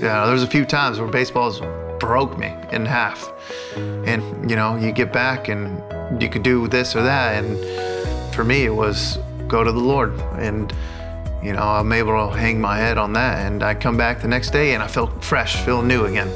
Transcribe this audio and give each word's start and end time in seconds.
Yeah, 0.00 0.24
there's 0.24 0.42
a 0.42 0.46
few 0.46 0.64
times 0.64 0.98
where 0.98 1.06
baseballs 1.06 1.60
broke 1.98 2.38
me 2.38 2.54
in 2.72 2.86
half. 2.86 3.30
And, 3.76 4.48
you 4.48 4.56
know, 4.56 4.76
you 4.76 4.92
get 4.92 5.12
back 5.12 5.48
and 5.48 5.78
you 6.22 6.30
could 6.30 6.42
do 6.42 6.66
this 6.68 6.96
or 6.96 7.02
that. 7.02 7.44
And 7.44 8.34
for 8.34 8.42
me, 8.42 8.64
it 8.64 8.74
was 8.74 9.18
go 9.46 9.62
to 9.62 9.70
the 9.70 9.78
Lord. 9.78 10.18
And, 10.38 10.72
you 11.42 11.52
know, 11.52 11.60
I'm 11.60 11.92
able 11.92 12.12
to 12.12 12.34
hang 12.34 12.58
my 12.58 12.78
head 12.78 12.96
on 12.96 13.12
that. 13.12 13.44
And 13.44 13.62
I 13.62 13.74
come 13.74 13.98
back 13.98 14.22
the 14.22 14.28
next 14.28 14.52
day 14.52 14.72
and 14.72 14.82
I 14.82 14.86
feel 14.86 15.08
fresh, 15.20 15.62
feel 15.66 15.82
new 15.82 16.06
again. 16.06 16.32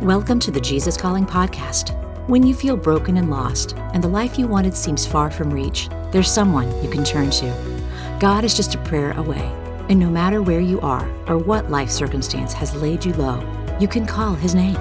Welcome 0.00 0.38
to 0.40 0.52
the 0.52 0.60
Jesus 0.60 0.96
Calling 0.96 1.26
Podcast. 1.26 1.90
When 2.28 2.46
you 2.46 2.54
feel 2.54 2.76
broken 2.76 3.16
and 3.16 3.30
lost, 3.30 3.76
and 3.94 4.04
the 4.04 4.08
life 4.08 4.38
you 4.38 4.46
wanted 4.46 4.76
seems 4.76 5.04
far 5.04 5.28
from 5.28 5.50
reach, 5.50 5.88
there's 6.12 6.30
someone 6.30 6.70
you 6.84 6.88
can 6.88 7.02
turn 7.02 7.30
to. 7.30 8.16
God 8.20 8.44
is 8.44 8.54
just 8.54 8.76
a 8.76 8.78
prayer 8.78 9.10
away. 9.18 9.65
And 9.88 10.00
no 10.00 10.10
matter 10.10 10.42
where 10.42 10.60
you 10.60 10.80
are 10.80 11.08
or 11.28 11.38
what 11.38 11.70
life 11.70 11.90
circumstance 11.90 12.52
has 12.52 12.74
laid 12.74 13.04
you 13.04 13.12
low, 13.14 13.40
you 13.78 13.86
can 13.86 14.06
call 14.06 14.34
his 14.34 14.54
name. 14.54 14.76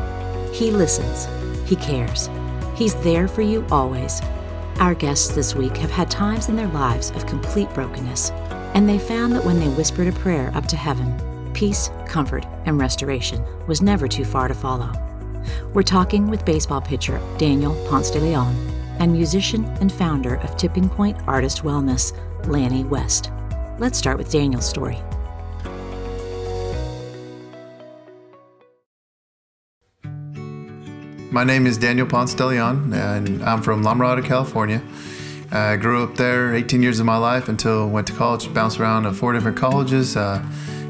He 0.52 0.72
listens. 0.72 1.28
He 1.70 1.76
cares. 1.76 2.30
He's 2.76 2.96
there 2.96 3.28
for 3.28 3.42
you 3.42 3.66
always. 3.72 4.22
Our 4.80 4.96
guests 4.96 5.34
this 5.34 5.56
week 5.56 5.78
have 5.78 5.92
had 5.92 6.10
times 6.12 6.50
in 6.50 6.56
their 6.56 6.68
lives 6.68 7.12
of 7.12 7.26
complete 7.26 7.70
brokenness, 7.74 8.32
and 8.74 8.90
they 8.90 9.00
found 9.00 9.34
that 9.34 9.46
when 9.46 9.60
they 9.60 9.70
whispered 9.70 10.08
a 10.08 10.12
prayer 10.12 10.52
up 10.54 10.66
to 10.68 10.76
heaven, 10.76 11.52
peace, 11.54 11.90
comfort, 12.08 12.46
and 12.66 12.78
restoration 12.78 13.44
was 13.68 13.82
never 13.82 14.08
too 14.08 14.26
far 14.26 14.48
to 14.48 14.54
follow. 14.54 14.92
We're 15.74 15.84
talking 15.84 16.28
with 16.28 16.46
baseball 16.46 16.82
pitcher 16.82 17.22
Daniel 17.38 17.76
Ponce 17.88 18.12
de 18.12 18.20
Leon 18.20 18.56
and 19.00 19.12
musician 19.12 19.66
and 19.80 19.92
founder 19.92 20.36
of 20.36 20.58
Tipping 20.58 20.90
Point 20.90 21.18
Artist 21.28 21.64
Wellness, 21.64 22.12
Lanny 22.48 22.84
West. 22.84 23.32
Let's 23.78 23.98
start 23.98 24.18
with 24.18 24.32
Daniel's 24.32 24.66
story. 24.66 24.98
My 31.30 31.44
name 31.44 31.68
is 31.68 31.78
Daniel 31.78 32.08
Ponce 32.08 32.34
de 32.34 32.46
Leon, 32.46 32.94
and 32.94 33.44
I'm 33.44 33.62
from 33.62 33.84
La 33.84 33.94
Mirada, 33.94 34.24
California. 34.24 34.82
I 35.52 35.76
grew 35.76 36.04
up 36.04 36.16
there 36.16 36.56
18 36.56 36.82
years 36.82 37.02
of 37.02 37.06
my 37.06 37.18
life 37.18 37.50
until 37.50 37.90
went 37.90 38.08
to 38.08 38.14
college, 38.14 38.54
bounced 38.54 38.80
around 38.80 39.04
to 39.04 39.12
four 39.12 39.34
different 39.34 39.58
colleges. 39.58 40.16
Uh, 40.16 40.42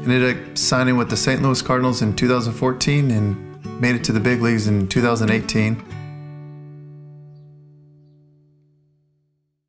ended 0.04 0.36
up 0.36 0.56
signing 0.56 0.96
with 0.96 1.10
the 1.10 1.16
St. 1.16 1.42
Louis 1.42 1.60
Cardinals 1.60 2.02
in 2.02 2.14
2014 2.14 3.10
and 3.10 3.80
made 3.80 3.96
it 3.96 4.04
to 4.04 4.12
the 4.12 4.20
big 4.20 4.40
leagues 4.40 4.68
in 4.68 4.86
2018. 4.86 5.82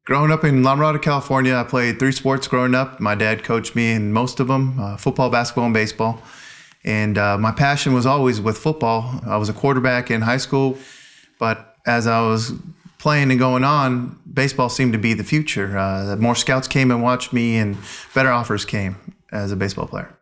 Growing 0.08 0.32
up 0.32 0.46
in 0.46 0.64
Mirada, 0.64 1.02
California, 1.02 1.54
I 1.54 1.66
played 1.66 2.00
three 2.00 2.14
sports 2.14 2.48
growing 2.48 2.74
up. 2.74 3.02
My 3.02 3.14
dad 3.14 3.44
coached 3.44 3.76
me 3.76 3.92
in 3.92 4.14
most 4.14 4.40
of 4.40 4.48
them 4.48 4.80
uh, 4.80 4.96
football, 4.96 5.30
basketball, 5.30 5.66
and 5.66 5.74
baseball. 5.74 6.22
And 6.86 7.18
uh, 7.18 7.38
my 7.38 7.52
passion 7.52 7.94
was 7.94 8.06
always 8.06 8.40
with 8.40 8.58
football. 8.58 9.20
I 9.28 9.36
was 9.36 9.50
a 9.50 9.54
quarterback 9.54 10.10
in 10.10 10.22
high 10.22 10.38
school, 10.38 10.78
but 11.40 11.76
as 11.86 12.08
I 12.08 12.22
was 12.22 12.54
playing 13.00 13.32
and 13.32 13.38
going 13.38 13.66
on, 13.66 14.18
baseball 14.34 14.70
seemed 14.70 14.94
to 14.94 14.98
be 14.98 15.14
the 15.14 15.26
future. 15.26 15.78
Uh, 15.78 16.16
more 16.16 16.36
scouts 16.36 16.70
came 16.70 16.90
and 16.90 17.04
watched 17.04 17.34
me, 17.34 17.58
and 17.58 17.76
better 18.16 18.32
offers 18.32 18.64
came 18.64 18.96
as 19.34 19.52
a 19.52 19.58
baseball 19.58 19.88
player. 19.88 20.18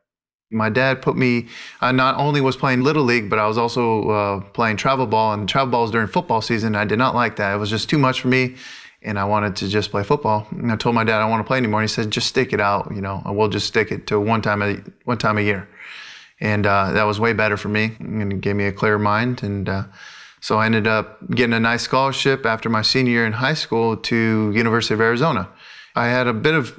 My 0.50 0.70
dad 0.70 1.04
put 1.04 1.16
me, 1.16 1.48
I 1.80 1.92
not 1.92 2.18
only 2.18 2.42
was 2.42 2.58
playing 2.58 2.82
Little 2.82 3.04
League, 3.04 3.30
but 3.30 3.38
I 3.38 3.46
was 3.46 3.60
also 3.60 4.10
uh, 4.10 4.40
playing 4.40 4.78
travel 4.78 5.06
ball, 5.06 5.34
and 5.34 5.48
travel 5.48 5.70
ball 5.70 5.84
was 5.84 5.92
during 5.92 6.08
football 6.08 6.42
season. 6.42 6.76
I 6.76 6.86
did 6.86 6.98
not 6.98 7.14
like 7.14 7.36
that. 7.36 7.54
It 7.54 7.58
was 7.58 7.70
just 7.70 7.88
too 7.88 8.00
much 8.00 8.22
for 8.22 8.30
me 8.30 8.56
and 9.06 9.20
I 9.20 9.24
wanted 9.24 9.56
to 9.58 9.68
just 9.68 9.92
play 9.92 10.04
football. 10.04 10.48
And 10.52 10.72
I 10.72 10.76
told 10.76 10.96
my 10.96 11.04
dad 11.04 11.18
I 11.18 11.20
don't 11.22 11.30
want 11.30 11.42
to 11.42 11.48
play 11.48 11.58
anymore. 11.58 11.82
And 11.82 11.90
he 11.90 11.94
said, 11.94 12.12
just 12.12 12.28
stick 12.28 12.52
it 12.52 12.60
out, 12.60 12.92
you 12.94 13.02
know, 13.02 13.22
we'll 13.26 13.48
just 13.48 13.68
stick 13.68 13.92
it 13.92 14.08
to 14.08 14.20
one 14.20 14.42
time 14.42 14.62
a, 14.62 14.78
one 15.06 15.18
time 15.18 15.38
a 15.38 15.42
year. 15.42 15.70
And 16.42 16.66
uh, 16.66 16.92
that 16.92 17.04
was 17.04 17.20
way 17.20 17.32
better 17.32 17.56
for 17.56 17.70
me 17.70 17.96
and 18.00 18.34
it 18.34 18.42
gave 18.42 18.56
me 18.56 18.66
a 18.66 18.74
clear 18.74 18.98
mind. 18.98 19.44
And 19.44 19.70
uh, 19.70 19.84
so 20.42 20.58
I 20.58 20.66
ended 20.66 20.88
up 20.88 21.30
getting 21.32 21.54
a 21.54 21.60
nice 21.60 21.84
scholarship 21.84 22.46
after 22.46 22.68
my 22.68 22.82
senior 22.82 23.14
year 23.14 23.26
in 23.26 23.34
high 23.34 23.54
school 23.54 23.96
to 23.96 24.52
University 24.54 24.96
of 24.96 25.02
Arizona. 25.02 25.50
I 25.96 26.08
had 26.08 26.28
a 26.28 26.34
bit 26.34 26.56
of 26.56 26.78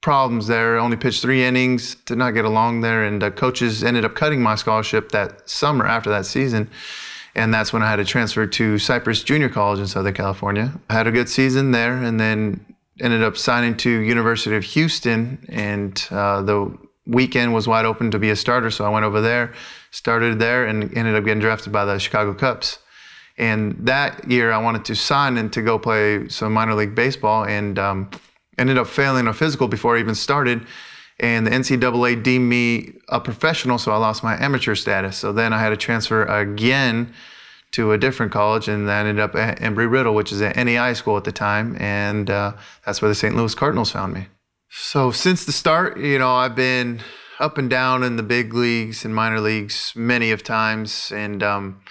problems 0.00 0.46
there. 0.46 0.78
I 0.78 0.82
only 0.82 0.96
pitched 0.96 1.20
three 1.20 1.44
innings, 1.44 1.94
did 1.94 2.16
not 2.16 2.32
get 2.32 2.46
along 2.46 2.80
there, 2.80 3.04
and 3.04 3.20
coaches 3.36 3.84
ended 3.84 4.04
up 4.04 4.14
cutting 4.14 4.40
my 4.42 4.54
scholarship 4.54 5.12
that 5.12 5.48
summer 5.48 5.86
after 5.86 6.08
that 6.10 6.24
season 6.24 6.70
and 7.40 7.54
that's 7.54 7.72
when 7.72 7.82
I 7.82 7.88
had 7.88 7.96
to 7.96 8.04
transfer 8.04 8.46
to 8.46 8.78
Cypress 8.78 9.22
Junior 9.22 9.48
College 9.48 9.80
in 9.80 9.86
Southern 9.86 10.12
California. 10.12 10.74
I 10.90 10.92
had 10.92 11.06
a 11.06 11.10
good 11.10 11.26
season 11.26 11.70
there, 11.70 11.94
and 11.94 12.20
then 12.20 12.66
ended 13.00 13.22
up 13.22 13.38
signing 13.38 13.78
to 13.78 13.90
University 13.90 14.54
of 14.56 14.62
Houston, 14.62 15.46
and 15.48 16.06
uh, 16.10 16.42
the 16.42 16.76
weekend 17.06 17.54
was 17.54 17.66
wide 17.66 17.86
open 17.86 18.10
to 18.10 18.18
be 18.18 18.28
a 18.28 18.36
starter, 18.36 18.70
so 18.70 18.84
I 18.84 18.90
went 18.90 19.06
over 19.06 19.22
there, 19.22 19.54
started 19.90 20.38
there, 20.38 20.66
and 20.66 20.94
ended 20.94 21.14
up 21.14 21.24
getting 21.24 21.40
drafted 21.40 21.72
by 21.72 21.86
the 21.86 21.98
Chicago 21.98 22.34
Cubs. 22.34 22.78
And 23.38 23.74
that 23.86 24.30
year, 24.30 24.52
I 24.52 24.58
wanted 24.58 24.84
to 24.84 24.94
sign 24.94 25.38
and 25.38 25.50
to 25.54 25.62
go 25.62 25.78
play 25.78 26.28
some 26.28 26.52
minor 26.52 26.74
league 26.74 26.94
baseball, 26.94 27.46
and 27.46 27.78
um, 27.78 28.10
ended 28.58 28.76
up 28.76 28.86
failing 28.86 29.26
a 29.28 29.32
physical 29.32 29.66
before 29.66 29.96
I 29.96 30.00
even 30.00 30.14
started 30.14 30.66
and 31.20 31.46
the 31.46 31.50
NCAA 31.50 32.22
deemed 32.22 32.48
me 32.48 32.94
a 33.08 33.20
professional, 33.20 33.76
so 33.78 33.92
I 33.92 33.98
lost 33.98 34.24
my 34.24 34.42
amateur 34.42 34.74
status. 34.74 35.18
So 35.18 35.32
then 35.32 35.52
I 35.52 35.60
had 35.60 35.68
to 35.68 35.76
transfer 35.76 36.24
again 36.24 37.12
to 37.72 37.92
a 37.92 37.98
different 37.98 38.32
college, 38.32 38.68
and 38.68 38.90
I 38.90 39.00
ended 39.00 39.20
up 39.20 39.36
at 39.36 39.60
Embry 39.60 39.88
Riddle, 39.88 40.14
which 40.14 40.32
is 40.32 40.40
an 40.40 40.54
NAIA 40.54 40.96
school 40.96 41.18
at 41.18 41.24
the 41.24 41.32
time, 41.32 41.76
and 41.78 42.28
uh, 42.30 42.54
that's 42.84 43.02
where 43.02 43.08
the 43.10 43.14
St. 43.14 43.36
Louis 43.36 43.54
Cardinals 43.54 43.90
found 43.90 44.14
me. 44.14 44.26
So 44.70 45.10
since 45.10 45.44
the 45.44 45.52
start, 45.52 46.00
you 46.00 46.18
know, 46.18 46.32
I've 46.32 46.56
been 46.56 47.00
up 47.38 47.58
and 47.58 47.68
down 47.68 48.02
in 48.02 48.16
the 48.16 48.22
big 48.22 48.54
leagues 48.54 49.04
and 49.04 49.14
minor 49.14 49.40
leagues 49.40 49.92
many 49.94 50.30
of 50.30 50.42
times, 50.42 51.12
and 51.14 51.42
um, 51.42 51.82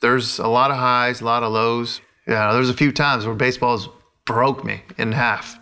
there's 0.00 0.40
a 0.40 0.48
lot 0.48 0.72
of 0.72 0.76
highs, 0.76 1.20
a 1.20 1.24
lot 1.24 1.44
of 1.44 1.52
lows. 1.52 2.00
Yeah, 2.26 2.52
there's 2.52 2.70
a 2.70 2.74
few 2.74 2.90
times 2.90 3.24
where 3.24 3.34
baseballs 3.34 3.88
broke 4.24 4.64
me 4.64 4.82
in 4.98 5.12
half 5.12 5.56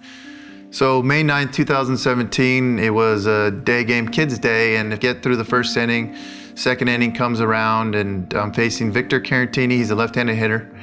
so 0.75 1.05
May 1.05 1.23
9th, 1.23 1.53
2017, 1.53 2.81
it 2.81 2.91
was 2.91 3.27
a 3.27 3.53
day 3.53 3.85
game, 3.85 4.09
Kids 4.09 4.41
Day, 4.41 4.75
and 4.75 4.99
get 4.99 5.23
through 5.23 5.37
the 5.37 5.45
first 5.45 5.77
inning. 5.77 6.17
Second 6.57 6.89
inning 6.89 7.15
comes 7.15 7.41
around, 7.41 7.95
and 7.95 8.35
I'm 8.35 8.53
facing 8.53 8.91
Victor 8.91 9.21
Caratini. 9.21 9.71
He's 9.71 9.91
a 9.91 9.95
left-handed 9.95 10.35
hitter, 10.35 10.77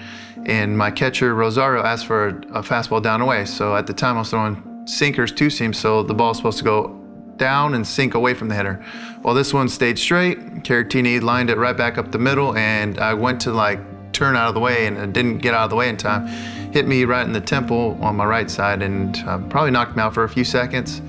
and 0.45 0.77
my 0.77 0.91
catcher 0.91 1.35
Rosario 1.35 1.83
asked 1.83 2.05
for 2.05 2.29
a, 2.29 2.63
fastball 2.63 3.03
down 3.03 3.19
away. 3.19 3.43
So 3.43 3.75
at 3.75 3.85
the 3.85 3.93
time, 3.93 4.15
I 4.15 4.19
was 4.19 4.29
throwing 4.29 4.87
sinkers, 4.87 5.33
two 5.33 5.49
seams, 5.49 5.77
so 5.77 6.03
the 6.03 6.13
ball's 6.13 6.37
supposed 6.37 6.59
to 6.59 6.63
go 6.63 6.97
down 7.35 7.73
and 7.73 7.85
sink 7.85 8.13
away 8.13 8.33
from 8.33 8.47
the 8.47 8.55
hitter. 8.55 8.81
Well, 9.23 9.33
this 9.33 9.53
one 9.53 9.67
stayed 9.67 9.99
straight. 9.99 10.39
Caratini 10.63 11.21
lined 11.21 11.49
it 11.49 11.57
right 11.57 11.75
back 11.75 11.97
up 11.97 12.13
the 12.13 12.17
middle, 12.17 12.55
and 12.55 12.97
I 12.97 13.13
went 13.13 13.41
to 13.41 13.51
like 13.51 13.81
turn 14.13 14.35
out 14.35 14.47
of 14.47 14.53
the 14.53 14.59
way 14.59 14.85
and 14.85 14.97
it 14.97 15.13
didn't 15.13 15.39
get 15.39 15.53
out 15.53 15.65
of 15.65 15.69
the 15.69 15.75
way 15.75 15.89
in 15.89 15.97
time. 15.97 16.27
Hit 16.71 16.87
me 16.87 17.03
right 17.05 17.25
in 17.25 17.33
the 17.33 17.41
temple 17.41 17.97
on 18.01 18.15
my 18.15 18.25
right 18.25 18.49
side 18.49 18.81
and 18.81 19.17
uh, 19.27 19.39
probably 19.49 19.71
knocked 19.71 19.95
me 19.95 20.01
out 20.01 20.13
for 20.13 20.23
a 20.23 20.29
few 20.29 20.43
seconds. 20.43 21.01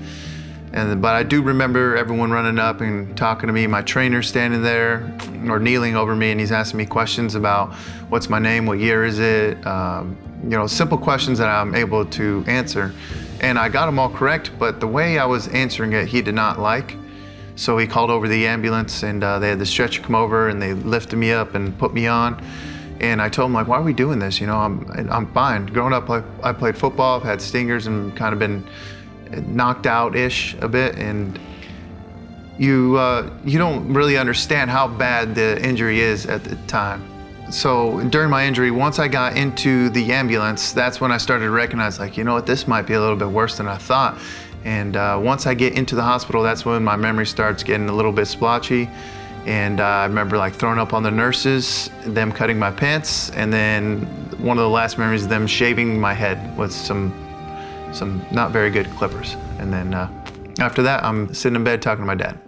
And 0.73 1.01
but 1.01 1.13
I 1.13 1.23
do 1.23 1.41
remember 1.41 1.95
everyone 1.95 2.31
running 2.31 2.57
up 2.57 2.81
and 2.81 3.15
talking 3.15 3.47
to 3.47 3.53
me. 3.53 3.67
My 3.67 3.81
trainer 3.81 4.23
standing 4.23 4.61
there 4.61 5.15
or 5.47 5.59
kneeling 5.59 5.95
over 5.95 6.15
me, 6.15 6.31
and 6.31 6.39
he's 6.39 6.51
asking 6.51 6.79
me 6.79 6.85
questions 6.85 7.35
about 7.35 7.73
what's 8.09 8.29
my 8.29 8.39
name, 8.39 8.65
what 8.65 8.79
year 8.79 9.05
is 9.05 9.19
it, 9.19 9.65
um, 9.67 10.17
you 10.43 10.49
know, 10.49 10.65
simple 10.65 10.97
questions 10.97 11.37
that 11.37 11.47
I'm 11.47 11.75
able 11.75 12.05
to 12.05 12.43
answer. 12.47 12.91
And 13.39 13.59
I 13.59 13.69
got 13.69 13.85
them 13.85 13.99
all 13.99 14.09
correct, 14.09 14.51
but 14.57 14.79
the 14.79 14.87
way 14.87 15.19
I 15.19 15.25
was 15.25 15.47
answering 15.49 15.93
it, 15.93 16.07
he 16.07 16.21
did 16.21 16.35
not 16.35 16.59
like. 16.59 16.95
So 17.55 17.77
he 17.77 17.85
called 17.85 18.09
over 18.09 18.27
the 18.27 18.47
ambulance, 18.47 19.03
and 19.03 19.23
uh, 19.23 19.37
they 19.37 19.49
had 19.49 19.59
the 19.59 19.65
stretcher 19.65 20.01
come 20.01 20.15
over, 20.15 20.49
and 20.49 20.61
they 20.61 20.73
lifted 20.73 21.17
me 21.17 21.31
up 21.31 21.53
and 21.53 21.77
put 21.77 21.93
me 21.93 22.07
on. 22.07 22.43
And 22.99 23.21
I 23.21 23.29
told 23.29 23.47
him 23.47 23.53
like, 23.53 23.67
why 23.67 23.77
are 23.77 23.83
we 23.83 23.93
doing 23.93 24.19
this? 24.19 24.39
You 24.39 24.47
know, 24.47 24.57
I'm 24.57 24.89
I'm 25.11 25.31
fine. 25.33 25.65
Growing 25.65 25.93
up, 25.93 26.09
I, 26.09 26.23
I 26.41 26.53
played 26.53 26.77
football. 26.77 27.17
I've 27.19 27.25
had 27.25 27.41
stingers 27.41 27.87
and 27.87 28.15
kind 28.15 28.33
of 28.33 28.39
been 28.39 28.65
knocked 29.47 29.87
out 29.87 30.15
ish 30.15 30.55
a 30.61 30.67
bit, 30.67 30.95
and 30.95 31.39
you 32.57 32.97
uh, 32.97 33.29
you 33.43 33.57
don't 33.57 33.91
really 33.93 34.17
understand 34.17 34.69
how 34.69 34.87
bad 34.87 35.35
the 35.35 35.61
injury 35.65 35.99
is 35.99 36.25
at 36.25 36.43
the 36.43 36.55
time. 36.67 37.03
So 37.51 38.01
during 38.09 38.29
my 38.29 38.45
injury, 38.47 38.71
once 38.71 38.99
I 38.99 39.07
got 39.07 39.37
into 39.37 39.89
the 39.89 40.11
ambulance, 40.11 40.71
that's 40.71 40.99
when 41.01 41.11
I 41.11 41.17
started 41.17 41.45
to 41.45 41.51
recognize 41.51 41.99
like, 41.99 42.17
you 42.17 42.23
know 42.23 42.33
what, 42.33 42.45
this 42.45 42.67
might 42.67 42.83
be 42.83 42.93
a 42.93 42.99
little 42.99 43.15
bit 43.15 43.27
worse 43.27 43.57
than 43.57 43.67
I 43.67 43.77
thought. 43.77 44.17
And 44.63 44.95
uh, 44.95 45.19
once 45.21 45.45
I 45.45 45.53
get 45.53 45.77
into 45.77 45.93
the 45.95 46.01
hospital, 46.03 46.41
that's 46.41 46.65
when 46.65 46.83
my 46.83 46.95
memory 46.95 47.25
starts 47.25 47.63
getting 47.63 47.89
a 47.89 47.93
little 47.93 48.13
bit 48.13 48.27
splotchy. 48.27 48.89
And 49.45 49.79
uh, 49.79 49.83
I 49.83 50.05
remember 50.05 50.37
like 50.37 50.53
throwing 50.53 50.79
up 50.79 50.93
on 50.93 51.03
the 51.03 51.11
nurses, 51.11 51.89
them 52.05 52.31
cutting 52.31 52.57
my 52.57 52.71
pants, 52.71 53.29
and 53.31 53.51
then 53.51 54.05
one 54.39 54.57
of 54.57 54.63
the 54.63 54.69
last 54.69 54.97
memories 54.97 55.23
of 55.23 55.29
them 55.29 55.47
shaving 55.47 55.99
my 55.99 56.13
head 56.13 56.57
with 56.57 56.71
some, 56.71 57.11
some 57.91 58.25
not 58.31 58.51
very 58.51 58.69
good 58.69 58.89
clippers. 58.91 59.35
And 59.59 59.71
then 59.73 59.93
uh, 59.93 60.09
after 60.59 60.81
that, 60.83 61.03
I'm 61.03 61.33
sitting 61.33 61.55
in 61.55 61.63
bed 61.63 61.81
talking 61.81 62.03
to 62.03 62.07
my 62.07 62.15
dad. 62.15 62.39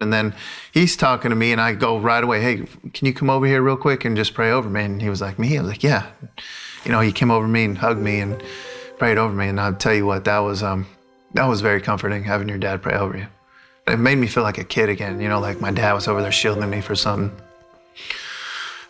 And 0.00 0.12
then 0.12 0.34
he's 0.72 0.96
talking 0.96 1.28
to 1.30 1.36
me, 1.36 1.52
and 1.52 1.60
I 1.60 1.74
go 1.74 1.98
right 1.98 2.24
away, 2.24 2.40
"Hey, 2.40 2.64
can 2.94 3.06
you 3.06 3.12
come 3.12 3.28
over 3.28 3.46
here 3.46 3.60
real 3.60 3.76
quick 3.76 4.04
and 4.04 4.16
just 4.16 4.32
pray 4.32 4.50
over 4.50 4.70
me?" 4.70 4.84
And 4.84 5.02
he 5.02 5.10
was 5.10 5.20
like, 5.20 5.38
"Me?" 5.38 5.58
I 5.58 5.60
was 5.60 5.70
like, 5.70 5.82
"Yeah." 5.82 6.06
You 6.84 6.92
know, 6.92 7.00
he 7.00 7.12
came 7.12 7.30
over 7.30 7.46
me 7.46 7.64
and 7.64 7.76
hugged 7.76 8.00
me 8.00 8.20
and 8.20 8.42
prayed 8.98 9.18
over 9.18 9.34
me, 9.34 9.48
and 9.48 9.60
I'll 9.60 9.74
tell 9.74 9.92
you 9.92 10.06
what, 10.06 10.24
that 10.24 10.38
was 10.38 10.62
um, 10.62 10.86
That 11.34 11.46
was 11.46 11.60
very 11.60 11.80
comforting 11.80 12.24
having 12.24 12.48
your 12.48 12.58
dad 12.58 12.80
pray 12.80 12.94
over 12.94 13.18
you. 13.18 13.26
It 13.86 13.98
made 13.98 14.16
me 14.16 14.26
feel 14.26 14.42
like 14.42 14.58
a 14.58 14.64
kid 14.64 14.88
again, 14.88 15.20
you 15.20 15.28
know, 15.28 15.40
like 15.40 15.60
my 15.60 15.70
dad 15.70 15.92
was 15.94 16.06
over 16.06 16.22
there 16.22 16.32
shielding 16.32 16.68
me 16.70 16.80
for 16.80 16.94
something. 16.94 17.34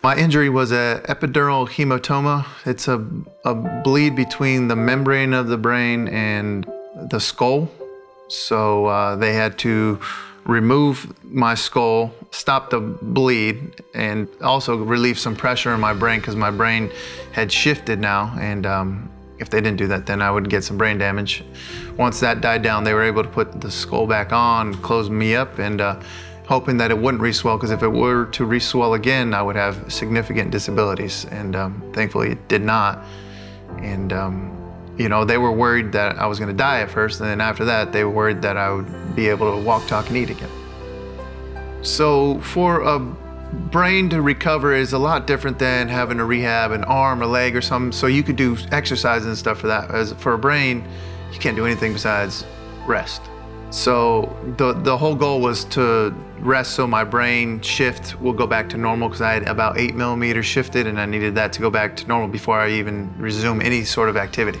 My 0.03 0.15
injury 0.17 0.49
was 0.49 0.71
an 0.71 1.01
epidural 1.01 1.69
hematoma. 1.69 2.45
It's 2.65 2.87
a, 2.87 3.05
a 3.45 3.53
bleed 3.53 4.15
between 4.15 4.67
the 4.67 4.75
membrane 4.75 5.33
of 5.33 5.47
the 5.47 5.57
brain 5.57 6.07
and 6.07 6.65
the 7.09 7.19
skull. 7.19 7.69
So 8.27 8.87
uh, 8.87 9.15
they 9.15 9.33
had 9.33 9.59
to 9.59 9.99
remove 10.45 11.13
my 11.23 11.53
skull, 11.53 12.13
stop 12.31 12.71
the 12.71 12.79
bleed, 12.79 13.83
and 13.93 14.27
also 14.41 14.77
relieve 14.77 15.19
some 15.19 15.35
pressure 15.35 15.73
in 15.73 15.79
my 15.79 15.93
brain 15.93 16.19
because 16.19 16.35
my 16.35 16.49
brain 16.49 16.91
had 17.31 17.51
shifted 17.51 17.99
now. 17.99 18.35
And 18.39 18.65
um, 18.65 19.11
if 19.41 19.49
they 19.49 19.59
didn't 19.59 19.77
do 19.77 19.87
that, 19.87 20.05
then 20.05 20.21
I 20.21 20.29
would 20.29 20.49
get 20.49 20.63
some 20.63 20.77
brain 20.77 20.97
damage. 20.99 21.43
Once 21.97 22.19
that 22.19 22.39
died 22.41 22.61
down, 22.61 22.83
they 22.83 22.93
were 22.93 23.03
able 23.03 23.23
to 23.23 23.29
put 23.29 23.59
the 23.59 23.71
skull 23.71 24.05
back 24.05 24.31
on, 24.31 24.75
close 24.75 25.09
me 25.09 25.35
up, 25.35 25.57
and 25.57 25.81
uh, 25.81 25.99
hoping 26.47 26.77
that 26.77 26.91
it 26.91 26.97
wouldn't 26.97 27.21
reswell 27.21 27.57
because 27.57 27.71
if 27.71 27.81
it 27.81 27.87
were 27.87 28.27
to 28.27 28.45
reswell 28.45 28.95
again, 28.95 29.33
I 29.33 29.41
would 29.41 29.55
have 29.55 29.91
significant 29.91 30.51
disabilities. 30.51 31.25
And 31.25 31.55
um, 31.55 31.91
thankfully, 31.93 32.31
it 32.31 32.47
did 32.47 32.61
not. 32.61 33.03
And 33.79 34.13
um, 34.13 34.57
you 34.97 35.09
know, 35.09 35.25
they 35.25 35.39
were 35.39 35.51
worried 35.51 35.91
that 35.93 36.19
I 36.19 36.27
was 36.27 36.37
going 36.37 36.51
to 36.51 36.57
die 36.57 36.81
at 36.81 36.91
first, 36.91 37.19
and 37.19 37.27
then 37.27 37.41
after 37.41 37.65
that, 37.65 37.91
they 37.91 38.03
were 38.03 38.11
worried 38.11 38.41
that 38.43 38.57
I 38.57 38.71
would 38.71 39.15
be 39.15 39.27
able 39.27 39.57
to 39.57 39.63
walk, 39.65 39.87
talk, 39.87 40.07
and 40.09 40.17
eat 40.17 40.29
again. 40.29 40.49
So 41.81 42.39
for 42.41 42.81
a 42.81 42.99
brain 43.53 44.09
to 44.09 44.21
recover 44.21 44.73
is 44.73 44.93
a 44.93 44.97
lot 44.97 45.27
different 45.27 45.59
than 45.59 45.87
having 45.87 46.17
to 46.17 46.25
rehab 46.25 46.71
an 46.71 46.83
arm, 46.85 47.21
a 47.21 47.27
leg, 47.27 47.55
or 47.55 47.61
something. 47.61 47.91
So 47.91 48.07
you 48.07 48.23
could 48.23 48.35
do 48.35 48.57
exercises 48.71 49.27
and 49.27 49.37
stuff 49.37 49.59
for 49.59 49.67
that. 49.67 49.91
As 49.91 50.13
for 50.13 50.33
a 50.33 50.37
brain, 50.37 50.87
you 51.31 51.39
can't 51.39 51.55
do 51.55 51.65
anything 51.65 51.93
besides 51.93 52.45
rest. 52.85 53.21
So 53.69 54.35
the 54.57 54.73
the 54.73 54.97
whole 54.97 55.15
goal 55.15 55.39
was 55.39 55.63
to 55.65 56.13
rest 56.39 56.71
so 56.71 56.85
my 56.87 57.03
brain 57.03 57.61
shift 57.61 58.19
will 58.19 58.33
go 58.33 58.45
back 58.45 58.67
to 58.69 58.77
normal 58.77 59.07
because 59.07 59.21
I 59.21 59.33
had 59.33 59.47
about 59.47 59.77
eight 59.77 59.95
millimeters 59.95 60.45
shifted 60.45 60.87
and 60.87 60.99
I 60.99 61.05
needed 61.05 61.35
that 61.35 61.53
to 61.53 61.61
go 61.61 61.69
back 61.69 61.95
to 61.97 62.07
normal 62.07 62.27
before 62.27 62.59
I 62.59 62.71
even 62.71 63.13
resume 63.17 63.61
any 63.61 63.83
sort 63.83 64.09
of 64.09 64.17
activity. 64.17 64.59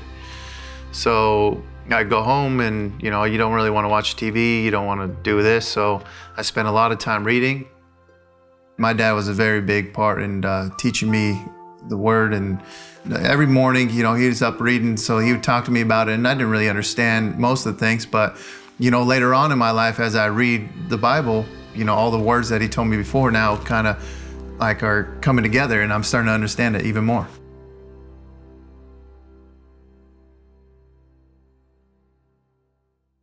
So 0.91 1.61
I 1.89 2.03
go 2.03 2.21
home 2.21 2.61
and 2.61 3.01
you 3.01 3.11
know 3.11 3.25
you 3.25 3.37
don't 3.37 3.53
really 3.53 3.69
want 3.69 3.83
to 3.85 3.89
watch 3.89 4.15
TV, 4.15 4.63
you 4.63 4.71
don't 4.71 4.85
want 4.85 5.01
to 5.01 5.23
do 5.23 5.41
this. 5.41 5.67
So 5.67 6.03
I 6.37 6.41
spent 6.41 6.69
a 6.69 6.71
lot 6.71 6.93
of 6.93 6.99
time 6.99 7.25
reading. 7.25 7.67
My 8.77 8.93
dad 8.93 9.13
was 9.13 9.27
a 9.27 9.33
very 9.33 9.61
big 9.61 9.93
part 9.93 10.21
in 10.21 10.43
uh, 10.45 10.69
teaching 10.77 11.11
me 11.11 11.43
the 11.89 11.97
word 11.97 12.33
and 12.33 12.61
every 13.11 13.47
morning 13.47 13.89
you 13.89 14.03
know 14.03 14.13
he 14.13 14.27
was 14.27 14.43
up 14.43 14.61
reading 14.61 14.95
so 14.95 15.17
he 15.17 15.31
would 15.31 15.41
talk 15.41 15.65
to 15.65 15.71
me 15.71 15.81
about 15.81 16.07
it 16.07 16.11
and 16.11 16.27
i 16.27 16.33
didn't 16.35 16.51
really 16.51 16.69
understand 16.69 17.35
most 17.39 17.65
of 17.65 17.73
the 17.73 17.79
things 17.79 18.05
but 18.05 18.37
you 18.81 18.89
know, 18.89 19.03
later 19.03 19.35
on 19.35 19.51
in 19.51 19.59
my 19.59 19.69
life, 19.69 19.99
as 19.99 20.15
I 20.15 20.25
read 20.25 20.67
the 20.89 20.97
Bible, 20.97 21.45
you 21.75 21.85
know, 21.85 21.93
all 21.93 22.09
the 22.09 22.19
words 22.19 22.49
that 22.49 22.61
he 22.61 22.67
told 22.67 22.87
me 22.87 22.97
before 22.97 23.29
now 23.29 23.55
kind 23.57 23.85
of 23.85 24.03
like 24.57 24.81
are 24.81 25.15
coming 25.21 25.43
together 25.43 25.81
and 25.81 25.93
I'm 25.93 26.03
starting 26.03 26.27
to 26.27 26.33
understand 26.33 26.75
it 26.75 26.87
even 26.87 27.05
more. 27.05 27.27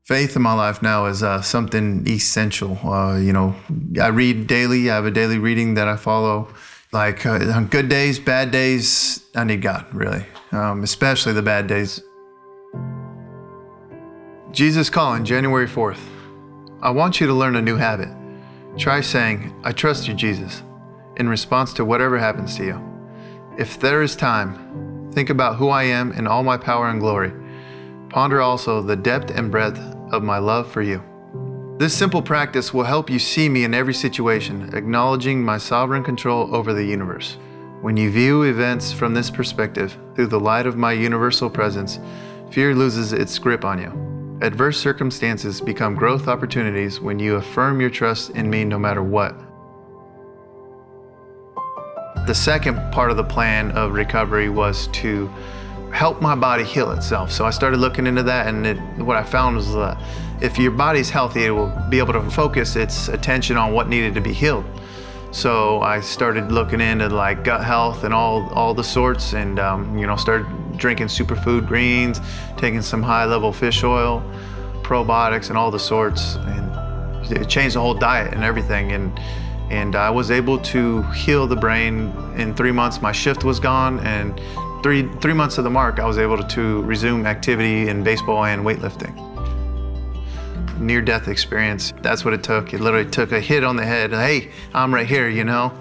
Faith 0.09 0.37
in 0.37 0.41
my 0.41 0.55
life 0.55 0.81
now 0.81 1.05
is 1.05 1.23
uh, 1.23 1.43
something 1.43 2.03
essential. 2.09 2.79
Uh, 2.83 3.19
you 3.19 3.31
know, 3.31 3.55
I 4.01 4.07
read 4.07 4.47
daily. 4.47 4.91
I 4.91 4.95
have 4.95 5.05
a 5.05 5.11
daily 5.11 5.37
reading 5.37 5.75
that 5.75 5.87
I 5.87 5.97
follow. 5.97 6.49
Like 6.93 7.27
uh, 7.27 7.53
on 7.55 7.67
good 7.67 7.91
days, 7.91 8.19
bad 8.19 8.51
days, 8.51 9.23
I 9.35 9.45
need 9.45 9.61
God, 9.61 9.85
really, 9.93 10.25
um, 10.51 10.83
especially 10.83 11.35
the 11.35 11.43
bad 11.43 11.67
days. 11.67 12.03
Jesus 14.51 14.89
Calling, 14.89 15.27
January 15.27 15.67
4th. 15.67 16.01
I 16.81 16.89
want 16.89 17.21
you 17.21 17.27
to 17.27 17.35
learn 17.35 17.57
a 17.57 17.61
new 17.61 17.77
habit. 17.77 18.09
Try 18.79 19.03
saying, 19.03 19.55
I 19.63 19.73
trust 19.73 20.09
you, 20.09 20.15
Jesus, 20.15 20.63
in 21.19 21.29
response 21.29 21.75
to 21.75 21.85
whatever 21.85 22.17
happens 22.17 22.57
to 22.57 22.65
you. 22.65 22.83
If 23.59 23.79
there 23.79 24.03
is 24.03 24.17
time, 24.17 25.11
think 25.13 25.29
about 25.29 25.57
who 25.57 25.69
I 25.69 25.83
am 25.83 26.13
in 26.13 26.27
all 26.27 26.43
my 26.45 26.57
power 26.57 26.89
and 26.89 26.99
glory. 26.99 27.31
Ponder 28.09 28.41
also 28.41 28.81
the 28.81 28.97
depth 28.97 29.31
and 29.33 29.51
breadth 29.51 29.79
of 30.11 30.23
my 30.23 30.39
love 30.39 30.71
for 30.71 30.83
you. 30.83 31.03
This 31.79 31.97
simple 31.97 32.23
practice 32.23 32.75
will 32.75 32.85
help 32.85 33.09
you 33.09 33.19
see 33.19 33.49
me 33.49 33.65
in 33.65 33.73
every 33.73 33.95
situation, 33.95 34.75
acknowledging 34.75 35.45
my 35.45 35.59
sovereign 35.59 36.03
control 36.03 36.55
over 36.55 36.75
the 36.75 36.85
universe. 36.85 37.39
When 37.81 37.97
you 37.97 38.11
view 38.11 38.43
events 38.43 38.93
from 38.93 39.15
this 39.15 39.31
perspective, 39.31 39.97
through 40.17 40.27
the 40.27 40.41
light 40.41 40.67
of 40.67 40.77
my 40.77 40.93
universal 40.93 41.49
presence, 41.49 42.01
fear 42.51 42.75
loses 42.75 43.13
its 43.13 43.39
grip 43.39 43.65
on 43.65 43.79
you. 43.79 44.39
Adverse 44.45 44.79
circumstances 44.79 45.61
become 45.61 45.95
growth 45.95 46.27
opportunities 46.27 47.01
when 47.01 47.21
you 47.21 47.37
affirm 47.37 47.81
your 47.81 47.91
trust 47.91 48.31
in 48.31 48.51
me 48.51 48.65
no 48.65 48.79
matter 48.79 49.03
what. 49.03 49.39
The 52.27 52.35
second 52.35 52.93
part 52.93 53.11
of 53.11 53.17
the 53.17 53.25
plan 53.25 53.71
of 53.71 53.93
recovery 53.93 54.49
was 54.49 54.89
to 54.89 55.33
help 55.93 56.21
my 56.21 56.35
body 56.35 56.65
heal 56.65 56.91
itself. 56.93 57.33
So 57.33 57.45
I 57.45 57.51
started 57.51 57.79
looking 57.79 58.07
into 58.07 58.23
that, 58.25 58.47
and 58.47 58.67
it, 58.67 58.79
what 58.99 59.17
I 59.17 59.23
found 59.23 59.57
was 59.57 59.73
that 59.75 59.99
if 60.41 60.59
your 60.59 60.71
body's 60.71 61.11
healthy, 61.11 61.45
it 61.47 61.51
will 61.51 61.73
be 61.89 61.99
able 61.99 62.13
to 62.13 62.31
focus 62.31 62.77
its 62.77 63.09
attention 63.09 63.57
on 63.57 63.73
what 63.73 63.89
needed 63.89 64.15
to 64.15 64.21
be 64.21 64.33
healed. 64.33 64.65
So 65.31 65.81
I 65.83 66.01
started 66.01 66.51
looking 66.51 66.81
into 66.81 67.09
like 67.09 67.45
gut 67.45 67.63
health 67.63 68.05
and 68.05 68.15
all 68.15 68.49
all 68.55 68.73
the 68.73 68.85
sorts, 68.85 69.35
and 69.35 69.59
um, 69.59 69.99
you 69.99 70.07
know 70.07 70.17
started 70.17 70.47
drinking 70.79 71.09
superfood 71.09 71.67
greens, 71.67 72.21
taking 72.57 72.81
some 72.81 73.03
high 73.03 73.27
level 73.27 73.53
fish 73.53 73.85
oil, 73.85 74.23
probiotics, 74.83 75.49
and 75.51 75.59
all 75.59 75.71
the 75.71 75.79
sorts, 75.79 76.37
and 76.37 77.33
it 77.33 77.49
changed 77.49 77.77
the 77.77 77.81
whole 77.81 77.95
diet 77.95 78.33
and 78.33 78.43
everything. 78.43 78.93
And 78.93 79.21
and 79.71 79.97
I 79.97 80.09
was 80.09 80.31
able 80.31 80.59
to 80.61 81.03
heal 81.13 81.47
the 81.47 81.57
brain 81.57 82.11
in 82.37 82.55
three 82.55 82.73
months. 82.73 83.03
My 83.03 83.13
shift 83.13 83.45
was 83.45 83.61
gone, 83.61 84.01
and 84.01 84.41
three 84.83 85.09
three 85.21 85.33
months 85.33 85.59
of 85.59 85.65
the 85.65 85.71
mark, 85.71 85.99
I 85.99 86.07
was 86.07 86.19
able 86.19 86.39
to, 86.43 86.83
resume 86.83 87.27
activity 87.27 87.89
in 87.89 88.03
baseball 88.03 88.45
and 88.45 88.65
weightlifting 88.65 89.29
near 90.79 91.03
death 91.03 91.29
experience. 91.29 91.93
That's 92.03 92.25
what 92.25 92.35
it 92.35 92.43
took. 92.43 92.73
It 92.73 92.81
literally 92.81 93.11
took 93.11 93.33
a 93.33 93.41
hit 93.41 93.65
on 93.65 93.77
the 93.77 93.85
head. 93.85 94.13
Hey, 94.13 94.51
I'm 94.75 94.95
right 94.95 95.07
here, 95.07 95.29
you 95.29 95.45
know. 95.45 95.73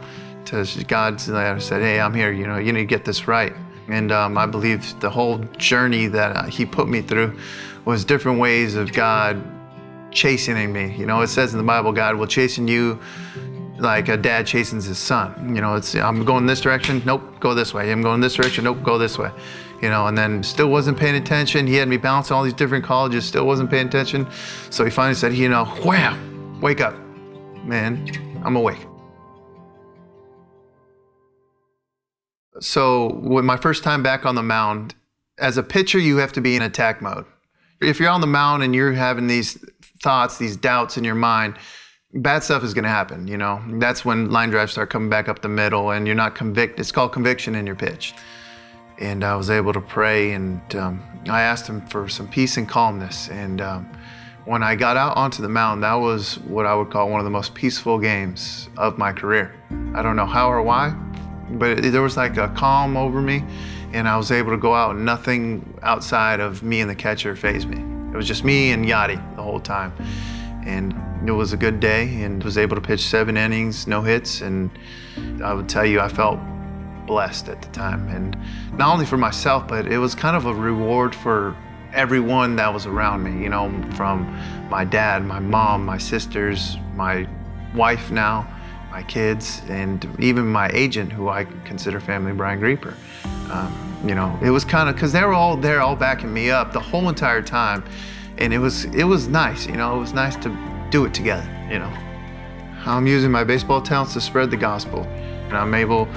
To 0.45 0.65
God 0.87 1.19
said, 1.19 1.81
Hey, 1.81 1.99
I'm 1.99 2.13
here. 2.13 2.31
You 2.31 2.47
know, 2.47 2.57
you 2.57 2.71
need 2.71 2.79
to 2.79 2.85
get 2.85 3.03
this 3.03 3.27
right. 3.27 3.53
And 3.89 4.11
um, 4.11 4.37
I 4.37 4.45
believe 4.45 4.99
the 4.99 5.09
whole 5.09 5.39
journey 5.57 6.07
that 6.07 6.35
uh, 6.35 6.43
He 6.45 6.65
put 6.65 6.87
me 6.87 7.01
through 7.01 7.37
was 7.85 8.05
different 8.05 8.39
ways 8.39 8.75
of 8.75 8.93
God 8.93 9.41
chastening 10.11 10.71
me. 10.71 10.95
You 10.95 11.05
know, 11.05 11.21
it 11.21 11.27
says 11.27 11.53
in 11.53 11.57
the 11.57 11.65
Bible, 11.65 11.91
God 11.91 12.15
will 12.15 12.27
chasten 12.27 12.67
you 12.67 12.99
like 13.79 14.09
a 14.09 14.17
dad 14.17 14.47
chastens 14.47 14.85
his 14.85 14.97
son. 14.97 15.55
You 15.55 15.61
know, 15.61 15.75
it's 15.75 15.95
I'm 15.95 16.25
going 16.25 16.45
this 16.45 16.61
direction, 16.61 17.01
nope, 17.05 17.39
go 17.39 17.53
this 17.53 17.73
way. 17.73 17.91
I'm 17.91 18.01
going 18.01 18.21
this 18.21 18.35
direction, 18.35 18.63
nope, 18.63 18.81
go 18.83 18.97
this 18.97 19.17
way. 19.17 19.31
You 19.81 19.89
know, 19.89 20.07
and 20.07 20.17
then 20.17 20.41
still 20.41 20.69
wasn't 20.69 20.97
paying 20.97 21.15
attention. 21.15 21.67
He 21.67 21.75
had 21.75 21.87
me 21.87 21.97
bouncing 21.97 22.35
all 22.35 22.43
these 22.43 22.53
different 22.53 22.83
colleges, 22.83 23.25
still 23.25 23.45
wasn't 23.45 23.69
paying 23.69 23.87
attention. 23.87 24.27
So 24.69 24.83
he 24.83 24.89
finally 24.89 25.15
said, 25.15 25.33
you 25.33 25.49
know, 25.49 25.65
wham, 25.65 26.59
wake 26.61 26.81
up, 26.81 26.95
man, 27.63 28.07
I'm 28.43 28.55
awake. 28.55 28.79
So 32.59 33.13
when 33.21 33.45
my 33.45 33.57
first 33.57 33.83
time 33.83 34.01
back 34.01 34.25
on 34.25 34.33
the 34.33 34.41
mound, 34.41 34.95
as 35.37 35.57
a 35.57 35.63
pitcher, 35.63 35.99
you 35.99 36.17
have 36.17 36.33
to 36.33 36.41
be 36.41 36.55
in 36.55 36.63
attack 36.63 37.01
mode. 37.01 37.25
If 37.79 37.99
you're 37.99 38.09
on 38.09 38.21
the 38.21 38.27
mound 38.27 38.63
and 38.63 38.73
you're 38.73 38.93
having 38.93 39.27
these 39.27 39.63
thoughts, 40.01 40.39
these 40.39 40.57
doubts 40.57 40.97
in 40.97 41.03
your 41.03 41.13
mind, 41.13 41.57
bad 42.13 42.43
stuff 42.43 42.63
is 42.63 42.73
going 42.73 42.83
to 42.83 42.89
happen. 42.89 43.27
You 43.27 43.37
know, 43.37 43.61
that's 43.73 44.05
when 44.05 44.31
line 44.31 44.49
drives 44.49 44.71
start 44.71 44.89
coming 44.89 45.09
back 45.09 45.27
up 45.27 45.41
the 45.41 45.49
middle, 45.49 45.91
and 45.91 46.07
you're 46.07 46.15
not 46.15 46.35
convicted. 46.35 46.79
It's 46.79 46.91
called 46.91 47.11
conviction 47.11 47.55
in 47.55 47.65
your 47.65 47.75
pitch. 47.75 48.13
And 48.99 49.23
I 49.23 49.35
was 49.35 49.49
able 49.49 49.73
to 49.73 49.81
pray, 49.81 50.31
and 50.31 50.75
um, 50.75 51.03
I 51.29 51.41
asked 51.41 51.67
him 51.67 51.85
for 51.87 52.09
some 52.09 52.27
peace 52.27 52.57
and 52.57 52.67
calmness. 52.67 53.29
And 53.29 53.61
um, 53.61 53.89
when 54.45 54.63
I 54.63 54.75
got 54.75 54.97
out 54.97 55.15
onto 55.17 55.41
the 55.41 55.49
mound, 55.49 55.83
that 55.83 55.93
was 55.93 56.39
what 56.39 56.65
I 56.65 56.73
would 56.73 56.89
call 56.89 57.09
one 57.09 57.19
of 57.19 57.25
the 57.25 57.29
most 57.31 57.53
peaceful 57.53 57.99
games 57.99 58.69
of 58.77 58.97
my 58.97 59.13
career. 59.13 59.53
I 59.93 60.01
don't 60.01 60.15
know 60.15 60.25
how 60.25 60.51
or 60.51 60.63
why, 60.63 60.95
but 61.51 61.83
there 61.83 62.01
was 62.01 62.17
like 62.17 62.37
a 62.37 62.47
calm 62.49 62.97
over 62.97 63.21
me, 63.21 63.43
and 63.93 64.07
I 64.07 64.17
was 64.17 64.31
able 64.31 64.51
to 64.51 64.57
go 64.57 64.73
out, 64.73 64.95
and 64.95 65.05
nothing 65.05 65.77
outside 65.83 66.39
of 66.39 66.63
me 66.63 66.81
and 66.81 66.89
the 66.89 66.95
catcher 66.95 67.35
fazed 67.35 67.67
me. 67.69 67.77
It 68.11 68.15
was 68.15 68.27
just 68.27 68.43
me 68.43 68.71
and 68.71 68.85
Yadi 68.85 69.35
the 69.35 69.43
whole 69.43 69.59
time. 69.59 69.93
And 70.67 70.93
it 71.27 71.31
was 71.31 71.53
a 71.53 71.57
good 71.57 71.79
day, 71.79 72.21
and 72.23 72.43
was 72.43 72.57
able 72.57 72.75
to 72.75 72.81
pitch 72.81 73.05
seven 73.07 73.37
innings, 73.37 73.87
no 73.87 74.01
hits, 74.01 74.41
and 74.41 74.69
I 75.43 75.53
would 75.53 75.67
tell 75.67 75.85
you 75.85 75.99
I 75.99 76.09
felt 76.09 76.39
blessed 77.07 77.49
at 77.49 77.61
the 77.61 77.69
time. 77.69 78.07
And 78.09 78.37
not 78.77 78.93
only 78.93 79.05
for 79.05 79.17
myself, 79.17 79.67
but 79.67 79.87
it 79.87 79.97
was 79.97 80.13
kind 80.13 80.35
of 80.35 80.45
a 80.45 80.53
reward 80.53 81.15
for 81.15 81.55
everyone 81.93 82.55
that 82.57 82.71
was 82.71 82.85
around 82.85 83.23
me, 83.23 83.41
you 83.41 83.49
know, 83.49 83.71
from 83.95 84.23
my 84.69 84.83
dad, 84.85 85.25
my 85.25 85.39
mom, 85.39 85.85
my 85.85 85.97
sisters, 85.97 86.77
my 86.95 87.27
wife 87.73 88.11
now 88.11 88.45
my 88.97 89.03
kids, 89.03 89.61
and 89.69 90.07
even 90.19 90.47
my 90.47 90.69
agent, 90.69 91.11
who 91.11 91.29
I 91.29 91.45
consider 91.65 91.99
family, 91.99 92.31
Brian 92.31 92.59
Grieper. 92.59 92.95
Um, 93.51 94.03
you 94.03 94.15
know, 94.15 94.37
it 94.41 94.49
was 94.49 94.65
kind 94.65 94.89
of 94.89 94.95
because 94.95 95.11
they 95.11 95.23
were 95.23 95.33
all 95.33 95.55
there, 95.55 95.81
all 95.81 95.95
backing 95.95 96.33
me 96.33 96.49
up 96.49 96.71
the 96.71 96.79
whole 96.79 97.07
entire 97.07 97.43
time. 97.43 97.83
And 98.37 98.53
it 98.53 98.59
was 98.59 98.85
it 98.85 99.03
was 99.03 99.27
nice. 99.27 99.65
You 99.65 99.77
know, 99.77 99.95
it 99.95 99.99
was 99.99 100.13
nice 100.13 100.35
to 100.37 100.49
do 100.89 101.05
it 101.05 101.13
together. 101.13 101.47
You 101.69 101.79
know, 101.79 101.93
I'm 102.85 103.07
using 103.07 103.31
my 103.31 103.43
baseball 103.43 103.81
talents 103.81 104.13
to 104.13 104.21
spread 104.21 104.51
the 104.51 104.57
gospel, 104.57 105.03
and 105.03 105.57
I'm 105.57 105.73
able 105.73 106.07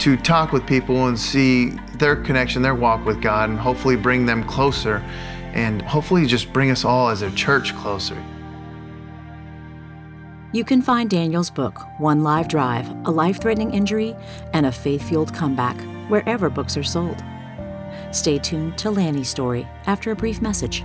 to 0.00 0.16
talk 0.16 0.52
with 0.52 0.66
people 0.66 1.06
and 1.06 1.18
see 1.18 1.70
their 1.98 2.16
connection, 2.16 2.62
their 2.62 2.74
walk 2.74 3.04
with 3.04 3.22
God, 3.22 3.50
and 3.50 3.58
hopefully 3.58 3.96
bring 3.96 4.26
them 4.26 4.44
closer, 4.44 4.96
and 5.52 5.82
hopefully 5.82 6.26
just 6.26 6.52
bring 6.52 6.70
us 6.70 6.84
all 6.84 7.08
as 7.08 7.22
a 7.22 7.30
church 7.32 7.74
closer. 7.76 8.16
You 10.52 10.62
can 10.64 10.82
find 10.82 11.10
Daniel's 11.10 11.50
book, 11.50 11.80
One 11.98 12.22
Line 12.22 12.46
Drive 12.46 12.88
A 13.06 13.10
Life 13.10 13.40
Threatening 13.40 13.74
Injury 13.74 14.14
and 14.52 14.66
a 14.66 14.72
Faith 14.72 15.08
Fueled 15.08 15.34
Comeback, 15.34 15.76
wherever 16.08 16.48
books 16.48 16.76
are 16.76 16.84
sold. 16.84 17.22
Stay 18.12 18.38
tuned 18.38 18.78
to 18.78 18.90
Lanny's 18.90 19.28
story 19.28 19.66
after 19.86 20.12
a 20.12 20.16
brief 20.16 20.40
message. 20.40 20.84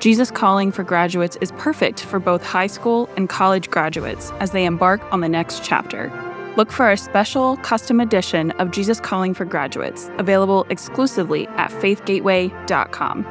Jesus 0.00 0.30
Calling 0.30 0.72
for 0.72 0.82
Graduates 0.82 1.36
is 1.42 1.52
perfect 1.58 2.00
for 2.00 2.18
both 2.18 2.42
high 2.42 2.68
school 2.68 3.10
and 3.18 3.28
college 3.28 3.68
graduates 3.68 4.30
as 4.40 4.52
they 4.52 4.64
embark 4.64 5.02
on 5.12 5.20
the 5.20 5.28
next 5.28 5.62
chapter. 5.62 6.10
Look 6.56 6.72
for 6.72 6.90
a 6.90 6.96
special 6.96 7.58
custom 7.58 8.00
edition 8.00 8.50
of 8.52 8.70
Jesus 8.70 8.98
Calling 8.98 9.34
for 9.34 9.44
Graduates, 9.44 10.10
available 10.16 10.66
exclusively 10.70 11.46
at 11.48 11.70
faithgateway.com. 11.70 13.26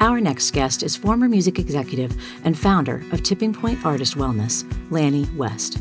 Our 0.00 0.20
next 0.20 0.50
guest 0.50 0.82
is 0.82 0.94
former 0.94 1.30
music 1.30 1.58
executive 1.58 2.14
and 2.44 2.56
founder 2.56 3.02
of 3.12 3.22
Tipping 3.22 3.54
Point 3.54 3.82
Artist 3.82 4.14
Wellness, 4.14 4.70
Lanny 4.90 5.24
West. 5.38 5.78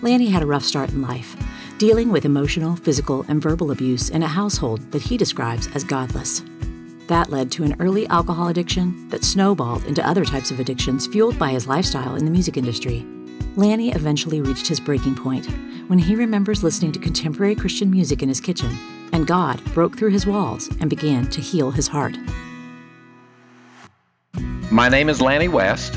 Lanny 0.00 0.28
had 0.28 0.42
a 0.42 0.46
rough 0.46 0.64
start 0.64 0.88
in 0.88 1.02
life, 1.02 1.36
dealing 1.78 2.10
with 2.10 2.24
emotional, 2.24 2.76
physical, 2.76 3.24
and 3.28 3.42
verbal 3.42 3.72
abuse 3.72 4.08
in 4.08 4.22
a 4.22 4.28
household 4.28 4.80
that 4.92 5.02
he 5.02 5.16
describes 5.16 5.68
as 5.74 5.82
godless. 5.82 6.42
That 7.08 7.30
led 7.30 7.50
to 7.52 7.64
an 7.64 7.76
early 7.80 8.06
alcohol 8.06 8.48
addiction 8.48 9.08
that 9.08 9.24
snowballed 9.24 9.84
into 9.84 10.06
other 10.06 10.24
types 10.24 10.50
of 10.50 10.60
addictions 10.60 11.06
fueled 11.06 11.38
by 11.38 11.50
his 11.50 11.66
lifestyle 11.66 12.14
in 12.14 12.24
the 12.24 12.30
music 12.30 12.56
industry. 12.56 13.04
Lanny 13.56 13.92
eventually 13.92 14.40
reached 14.40 14.66
his 14.66 14.80
breaking 14.80 15.16
point 15.16 15.46
when 15.88 15.98
he 15.98 16.14
remembers 16.14 16.62
listening 16.62 16.92
to 16.92 16.98
contemporary 16.98 17.54
Christian 17.54 17.90
music 17.90 18.22
in 18.22 18.28
his 18.28 18.40
kitchen, 18.40 18.70
and 19.12 19.26
God 19.26 19.62
broke 19.74 19.98
through 19.98 20.10
his 20.10 20.26
walls 20.26 20.68
and 20.80 20.88
began 20.88 21.28
to 21.30 21.40
heal 21.40 21.70
his 21.70 21.88
heart. 21.88 22.16
My 24.70 24.88
name 24.88 25.08
is 25.08 25.20
Lanny 25.20 25.48
West, 25.48 25.94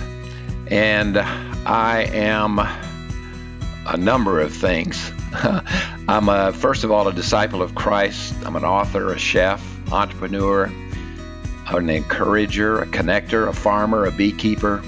and 0.70 1.18
I 1.18 2.10
am 2.12 2.60
a 2.60 3.98
number 3.98 4.42
of 4.42 4.54
things. 4.54 5.12
I'm 6.08 6.30
a, 6.30 6.54
first 6.54 6.84
of 6.84 6.92
all 6.92 7.08
a 7.08 7.14
disciple 7.14 7.62
of 7.62 7.76
Christ. 7.76 8.34
I'm 8.46 8.56
an 8.56 8.64
author, 8.64 9.12
a 9.14 9.20
chef, 9.20 9.62
entrepreneur, 9.92 10.72
an 11.68 11.90
encourager, 11.90 12.80
a 12.80 12.86
connector, 12.86 13.48
a 13.50 13.54
farmer, 13.54 14.06
a 14.06 14.12
beekeeper, 14.12 14.82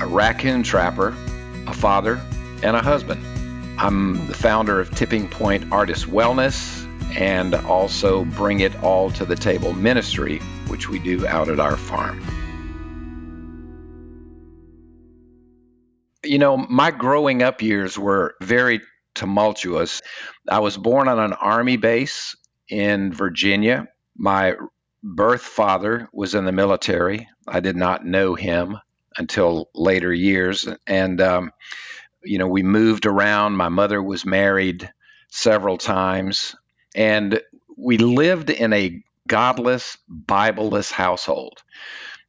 a 0.00 0.06
raccoon 0.06 0.62
trapper, 0.62 1.16
a 1.66 1.72
father, 1.72 2.20
and 2.62 2.76
a 2.76 2.82
husband. 2.82 3.24
I'm 3.78 4.26
the 4.26 4.34
founder 4.34 4.80
of 4.80 4.90
Tipping 4.94 5.28
Point 5.28 5.72
Artist 5.72 6.06
Wellness 6.06 6.84
and 7.16 7.54
also 7.54 8.24
Bring 8.24 8.60
It 8.60 8.82
All 8.82 9.10
to 9.12 9.24
the 9.24 9.36
Table 9.36 9.72
Ministry, 9.72 10.40
which 10.66 10.88
we 10.88 10.98
do 10.98 11.26
out 11.26 11.48
at 11.48 11.60
our 11.60 11.76
farm. 11.76 12.22
You 16.24 16.38
know, 16.38 16.56
my 16.56 16.90
growing 16.90 17.42
up 17.42 17.62
years 17.62 17.98
were 17.98 18.34
very 18.42 18.82
tumultuous. 19.18 20.00
I 20.48 20.60
was 20.60 20.76
born 20.76 21.08
on 21.08 21.18
an 21.18 21.32
army 21.32 21.76
base 21.76 22.36
in 22.68 23.12
Virginia. 23.12 23.88
My 24.16 24.54
birth 25.02 25.42
father 25.42 26.08
was 26.12 26.34
in 26.34 26.44
the 26.44 26.52
military. 26.52 27.28
I 27.46 27.60
did 27.60 27.76
not 27.76 28.06
know 28.06 28.34
him 28.34 28.78
until 29.16 29.68
later 29.74 30.12
years. 30.12 30.68
And, 30.86 31.20
um, 31.20 31.52
you 32.22 32.38
know, 32.38 32.48
we 32.48 32.62
moved 32.62 33.06
around. 33.06 33.54
My 33.54 33.68
mother 33.68 34.02
was 34.02 34.24
married 34.24 34.90
several 35.28 35.78
times. 35.78 36.54
And 36.94 37.40
we 37.76 37.98
lived 37.98 38.50
in 38.50 38.72
a 38.72 39.02
godless, 39.26 39.98
Bibleless 40.10 40.90
household. 40.90 41.62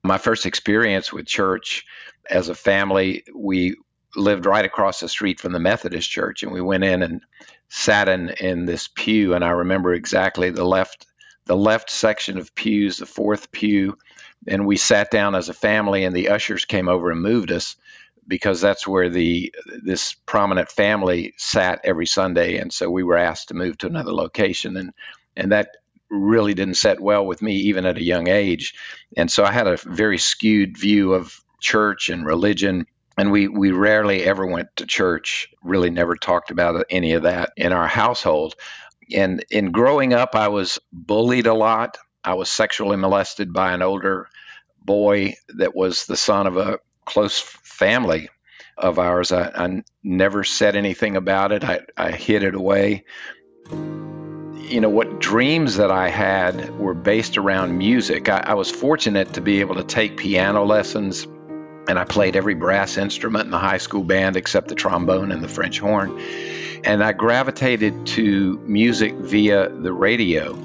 My 0.04 0.18
first 0.18 0.46
experience 0.46 1.14
with 1.14 1.26
church 1.26 1.86
as 2.30 2.50
a 2.50 2.56
family, 2.56 3.24
we 3.36 3.76
lived 4.16 4.46
right 4.46 4.66
across 4.66 5.00
the 5.00 5.10
street 5.10 5.40
from 5.40 5.52
the 5.52 5.60
Methodist 5.60 6.10
church, 6.10 6.44
and 6.44 6.52
we 6.52 6.62
went 6.62 6.84
in 6.84 7.04
and 7.04 7.22
sat 7.70 8.10
in 8.10 8.30
in 8.30 8.66
this 8.66 8.88
pew, 8.88 9.34
and 9.34 9.44
I 9.44 9.50
remember 9.50 9.94
exactly 9.94 10.50
the 10.50 10.66
left 10.66 11.06
the 11.46 11.56
left 11.56 11.90
section 11.90 12.38
of 12.38 12.54
pews, 12.54 12.98
the 12.98 13.08
fourth 13.08 13.52
pew, 13.52 13.98
and 14.48 14.68
we 14.68 14.78
sat 14.78 15.10
down 15.10 15.34
as 15.34 15.50
a 15.50 15.54
family, 15.54 16.04
and 16.04 16.16
the 16.16 16.30
ushers 16.30 16.66
came 16.66 16.88
over 16.88 17.12
and 17.12 17.22
moved 17.22 17.52
us 17.52 17.76
because 18.28 18.62
that's 18.62 18.88
where 18.88 19.10
the 19.10 19.54
this 19.84 20.14
prominent 20.14 20.70
family 20.70 21.34
sat 21.38 21.82
every 21.84 22.06
Sunday, 22.06 22.58
and 22.58 22.72
so 22.72 22.90
we 22.90 23.04
were 23.04 23.18
asked 23.18 23.50
to 23.50 23.56
move 23.56 23.78
to 23.80 23.88
another 23.88 24.14
location, 24.14 24.78
and 24.78 24.94
and 25.36 25.52
that 25.52 25.70
really 26.10 26.56
didn't 26.56 26.76
set 26.76 27.00
well 27.00 27.26
with 27.26 27.42
me 27.42 27.54
even 27.56 27.86
at 27.86 27.98
a 27.98 28.04
young 28.04 28.28
age, 28.28 28.76
and 29.18 29.32
so 29.32 29.44
I 29.44 29.52
had 29.52 29.68
a 29.68 29.78
very 29.78 30.18
skewed 30.18 30.78
view 30.78 31.14
of 31.14 31.40
church 31.60 32.10
and 32.10 32.26
religion 32.26 32.86
and 33.20 33.32
we 33.32 33.50
we 33.50 33.72
rarely 33.72 34.24
ever 34.24 34.46
went 34.46 34.70
to 34.78 34.86
church 34.86 35.50
really 35.62 35.90
never 35.90 36.16
talked 36.16 36.52
about 36.52 36.86
any 36.90 37.14
of 37.14 37.24
that 37.24 37.52
in 37.58 37.74
our 37.74 37.88
household. 37.88 38.56
And 39.14 39.44
in 39.50 39.72
growing 39.72 40.14
up 40.14 40.36
i 40.36 40.48
was 40.48 40.80
bullied 40.92 41.48
a 41.48 41.54
lot. 41.54 41.98
I 42.24 42.36
was 42.36 42.50
sexually 42.50 42.98
molested 42.98 43.52
by 43.52 43.74
an 43.74 43.82
older 43.82 44.30
boy 44.84 45.36
that 45.50 45.76
was 45.76 46.06
the 46.06 46.16
son 46.16 46.48
of 46.48 46.58
a 46.58 46.80
close 47.06 47.40
family 47.40 48.30
of 48.78 49.00
ours. 49.00 49.32
I, 49.32 49.50
I 49.54 49.84
never 50.04 50.44
said 50.44 50.76
anything 50.76 51.18
about 51.18 51.52
it. 51.52 51.64
I, 51.64 51.82
I 51.98 52.12
hid 52.12 52.44
it 52.44 52.56
away. 52.56 53.04
You 53.70 54.82
know 54.82 54.90
what 54.90 55.20
dreams 55.20 55.78
that 55.78 55.92
i 55.92 56.10
had 56.10 56.78
were 56.80 56.94
based 56.94 57.38
around 57.38 57.78
music. 57.78 58.30
I, 58.30 58.44
I 58.46 58.54
was 58.54 58.72
fortunate 58.72 59.34
to 59.34 59.42
be 59.42 59.60
able 59.60 59.76
to 59.76 59.84
take 59.84 60.16
piano 60.16 60.64
lessons 60.64 61.28
and 61.90 61.98
I 61.98 62.04
played 62.04 62.36
every 62.36 62.54
brass 62.54 62.98
instrument 62.98 63.46
in 63.46 63.52
the 63.52 63.58
high 63.58 63.80
school 63.80 64.04
band 64.04 64.38
except 64.38 64.68
the 64.68 64.76
trombone 64.76 65.32
and 65.32 65.44
the 65.44 65.48
French 65.48 65.80
horn. 65.80 66.20
And 66.84 67.04
I 67.04 67.14
gravitated 67.14 68.06
to 68.08 68.60
music 68.60 69.14
via 69.16 69.70
the 69.70 69.92
radio. 69.92 70.56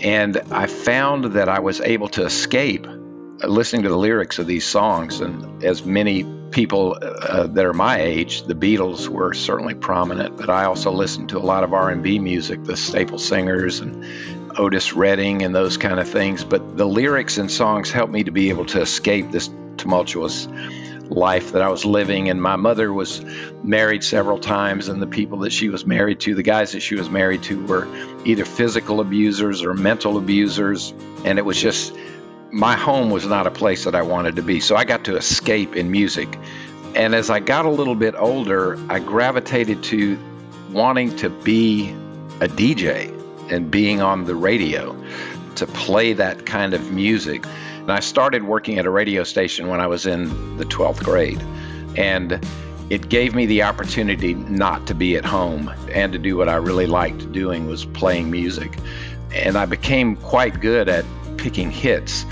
And 0.00 0.36
I 0.50 0.66
found 0.66 1.32
that 1.32 1.48
I 1.48 1.60
was 1.60 1.80
able 1.80 2.08
to 2.10 2.24
escape 2.26 2.86
uh, 2.86 3.46
listening 3.46 3.84
to 3.84 3.88
the 3.88 3.96
lyrics 3.96 4.38
of 4.38 4.46
these 4.46 4.66
songs. 4.66 5.20
And 5.20 5.64
as 5.64 5.86
many 5.86 6.24
people 6.50 6.98
uh, 7.00 7.46
that 7.46 7.64
are 7.64 7.72
my 7.72 8.02
age, 8.02 8.42
the 8.42 8.54
Beatles 8.54 9.08
were 9.08 9.32
certainly 9.32 9.74
prominent, 9.74 10.36
but 10.36 10.50
I 10.50 10.66
also 10.66 10.92
listened 10.92 11.30
to 11.30 11.38
a 11.38 11.40
lot 11.40 11.64
of 11.64 11.72
R&B 11.72 12.18
music, 12.18 12.62
the 12.64 12.76
Staple 12.76 13.18
Singers 13.18 13.80
and 13.80 14.04
Otis 14.58 14.92
Redding 14.92 15.42
and 15.44 15.54
those 15.54 15.78
kind 15.78 15.98
of 15.98 16.10
things. 16.10 16.44
But 16.44 16.76
the 16.76 16.86
lyrics 16.86 17.38
and 17.38 17.50
songs 17.50 17.90
helped 17.90 18.12
me 18.12 18.24
to 18.24 18.30
be 18.30 18.50
able 18.50 18.66
to 18.66 18.82
escape 18.82 19.30
this 19.30 19.48
tumultuous 19.78 20.48
life 21.10 21.52
that 21.52 21.62
I 21.62 21.68
was 21.68 21.84
living. 21.84 22.28
And 22.28 22.40
my 22.40 22.56
mother 22.56 22.92
was 22.92 23.24
married 23.62 24.04
several 24.04 24.38
times, 24.38 24.88
and 24.88 25.00
the 25.00 25.06
people 25.06 25.40
that 25.40 25.52
she 25.52 25.68
was 25.68 25.86
married 25.86 26.20
to, 26.20 26.34
the 26.34 26.42
guys 26.42 26.72
that 26.72 26.80
she 26.80 26.94
was 26.94 27.08
married 27.08 27.42
to, 27.44 27.64
were 27.66 27.88
either 28.24 28.44
physical 28.44 29.00
abusers 29.00 29.62
or 29.62 29.74
mental 29.74 30.18
abusers. 30.18 30.92
And 31.24 31.38
it 31.38 31.44
was 31.44 31.60
just, 31.60 31.94
my 32.50 32.76
home 32.76 33.10
was 33.10 33.26
not 33.26 33.46
a 33.46 33.50
place 33.50 33.84
that 33.84 33.94
I 33.94 34.02
wanted 34.02 34.36
to 34.36 34.42
be. 34.42 34.60
So 34.60 34.76
I 34.76 34.84
got 34.84 35.04
to 35.04 35.16
escape 35.16 35.76
in 35.76 35.90
music. 35.90 36.38
And 36.94 37.14
as 37.14 37.30
I 37.30 37.40
got 37.40 37.64
a 37.64 37.70
little 37.70 37.94
bit 37.94 38.14
older, 38.16 38.78
I 38.88 38.98
gravitated 38.98 39.82
to 39.84 40.18
wanting 40.72 41.16
to 41.16 41.30
be 41.30 41.90
a 42.40 42.48
DJ 42.48 43.14
and 43.50 43.70
being 43.70 44.00
on 44.00 44.24
the 44.24 44.34
radio 44.34 44.96
to 45.56 45.66
play 45.66 46.12
that 46.14 46.46
kind 46.46 46.74
of 46.74 46.92
music. 46.92 47.44
And 47.88 47.96
I 47.96 48.00
started 48.00 48.42
working 48.42 48.78
at 48.78 48.84
a 48.84 48.90
radio 48.90 49.24
station 49.24 49.68
when 49.68 49.80
I 49.80 49.86
was 49.86 50.04
in 50.04 50.58
the 50.58 50.66
12th 50.66 51.02
grade. 51.02 51.42
And 51.96 52.38
it 52.90 53.08
gave 53.08 53.34
me 53.34 53.46
the 53.46 53.62
opportunity 53.62 54.34
not 54.34 54.88
to 54.88 54.94
be 54.94 55.16
at 55.16 55.24
home 55.24 55.72
and 55.90 56.12
to 56.12 56.18
do 56.18 56.36
what 56.36 56.50
I 56.50 56.56
really 56.56 56.84
liked 56.84 57.32
doing 57.32 57.66
was 57.66 57.86
playing 57.86 58.30
music. 58.30 58.76
And 59.32 59.56
I 59.56 59.64
became 59.64 60.16
quite 60.16 60.60
good 60.60 60.90
at 60.90 61.06
picking 61.38 61.70
hits 61.70 62.26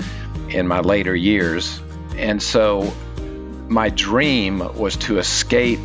in 0.49 0.67
my 0.67 0.81
later 0.81 1.15
years. 1.15 1.81
And 2.15 2.39
so 2.39 2.93
my 3.67 3.89
dream 3.89 4.59
was 4.77 4.95
to 4.97 5.17
escape 5.17 5.79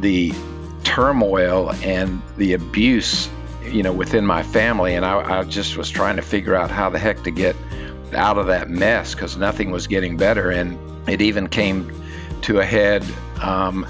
the 0.00 0.34
turmoil 0.82 1.70
and 1.84 2.20
the 2.36 2.54
abuse, 2.54 3.28
you 3.62 3.84
know, 3.84 3.92
within 3.92 4.26
my 4.26 4.42
family. 4.42 4.96
And 4.96 5.06
I, 5.06 5.38
I 5.38 5.44
just 5.44 5.76
was 5.76 5.88
trying 5.88 6.16
to 6.16 6.22
figure 6.22 6.56
out 6.56 6.72
how 6.72 6.90
the 6.90 6.98
heck 6.98 7.22
to 7.22 7.30
get 7.30 7.54
out 8.14 8.38
of 8.38 8.46
that 8.46 8.68
mess 8.68 9.14
because 9.14 9.36
nothing 9.36 9.70
was 9.70 9.86
getting 9.86 10.16
better. 10.16 10.50
And 10.50 10.78
it 11.08 11.20
even 11.22 11.48
came 11.48 11.92
to 12.42 12.58
a 12.58 12.64
head 12.64 13.04
um, 13.40 13.86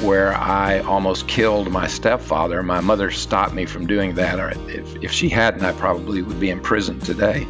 where 0.00 0.34
I 0.34 0.80
almost 0.80 1.26
killed 1.28 1.70
my 1.70 1.86
stepfather. 1.86 2.62
My 2.62 2.80
mother 2.80 3.10
stopped 3.10 3.54
me 3.54 3.66
from 3.66 3.86
doing 3.86 4.14
that, 4.14 4.38
or 4.38 4.50
if, 4.68 5.02
if 5.02 5.12
she 5.12 5.28
hadn't, 5.28 5.64
I 5.64 5.72
probably 5.72 6.22
would 6.22 6.38
be 6.38 6.50
in 6.50 6.60
prison 6.60 7.00
today. 7.00 7.46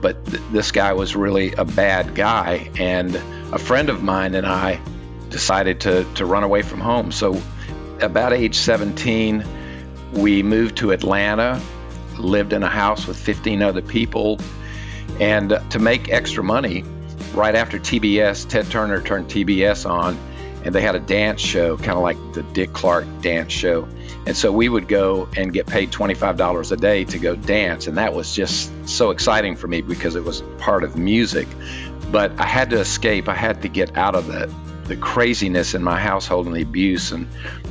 But 0.00 0.24
th- 0.26 0.42
this 0.52 0.72
guy 0.72 0.92
was 0.92 1.16
really 1.16 1.52
a 1.52 1.64
bad 1.64 2.14
guy, 2.14 2.70
and 2.78 3.14
a 3.52 3.58
friend 3.58 3.88
of 3.88 4.02
mine 4.02 4.34
and 4.34 4.46
I 4.46 4.80
decided 5.30 5.80
to, 5.80 6.04
to 6.14 6.26
run 6.26 6.42
away 6.42 6.62
from 6.62 6.80
home. 6.80 7.12
So, 7.12 7.40
about 8.00 8.32
age 8.32 8.56
17, 8.56 9.44
we 10.12 10.42
moved 10.42 10.78
to 10.78 10.92
Atlanta, 10.92 11.60
lived 12.18 12.52
in 12.52 12.62
a 12.62 12.68
house 12.68 13.06
with 13.06 13.18
15 13.18 13.62
other 13.62 13.82
people, 13.82 14.38
and 15.18 15.58
to 15.70 15.78
make 15.78 16.10
extra 16.10 16.44
money, 16.44 16.84
right 17.34 17.54
after 17.54 17.78
TBS, 17.78 18.48
Ted 18.48 18.70
Turner 18.70 19.02
turned 19.02 19.28
TBS 19.28 19.88
on, 19.88 20.18
and 20.64 20.74
they 20.74 20.80
had 20.80 20.94
a 20.94 21.00
dance 21.00 21.40
show, 21.40 21.76
kind 21.76 21.92
of 21.92 22.02
like 22.02 22.16
the 22.32 22.42
Dick 22.42 22.72
Clark 22.72 23.06
dance 23.22 23.52
show. 23.52 23.88
And 24.26 24.36
so 24.36 24.52
we 24.52 24.68
would 24.68 24.88
go 24.88 25.28
and 25.36 25.52
get 25.52 25.66
paid 25.66 25.90
$25 25.90 26.72
a 26.72 26.76
day 26.76 27.04
to 27.04 27.18
go 27.18 27.34
dance. 27.34 27.86
And 27.86 27.96
that 27.96 28.12
was 28.12 28.34
just 28.34 28.70
so 28.88 29.10
exciting 29.10 29.56
for 29.56 29.66
me 29.66 29.80
because 29.80 30.14
it 30.14 30.24
was 30.24 30.42
part 30.58 30.84
of 30.84 30.96
music. 30.96 31.48
But 32.10 32.38
I 32.38 32.44
had 32.44 32.70
to 32.70 32.78
escape. 32.78 33.28
I 33.28 33.34
had 33.34 33.62
to 33.62 33.68
get 33.68 33.96
out 33.96 34.14
of 34.14 34.26
the, 34.26 34.52
the 34.84 34.96
craziness 34.96 35.74
in 35.74 35.82
my 35.82 35.98
household 35.98 36.46
and 36.46 36.54
the 36.54 36.62
abuse 36.62 37.12
and 37.12 37.26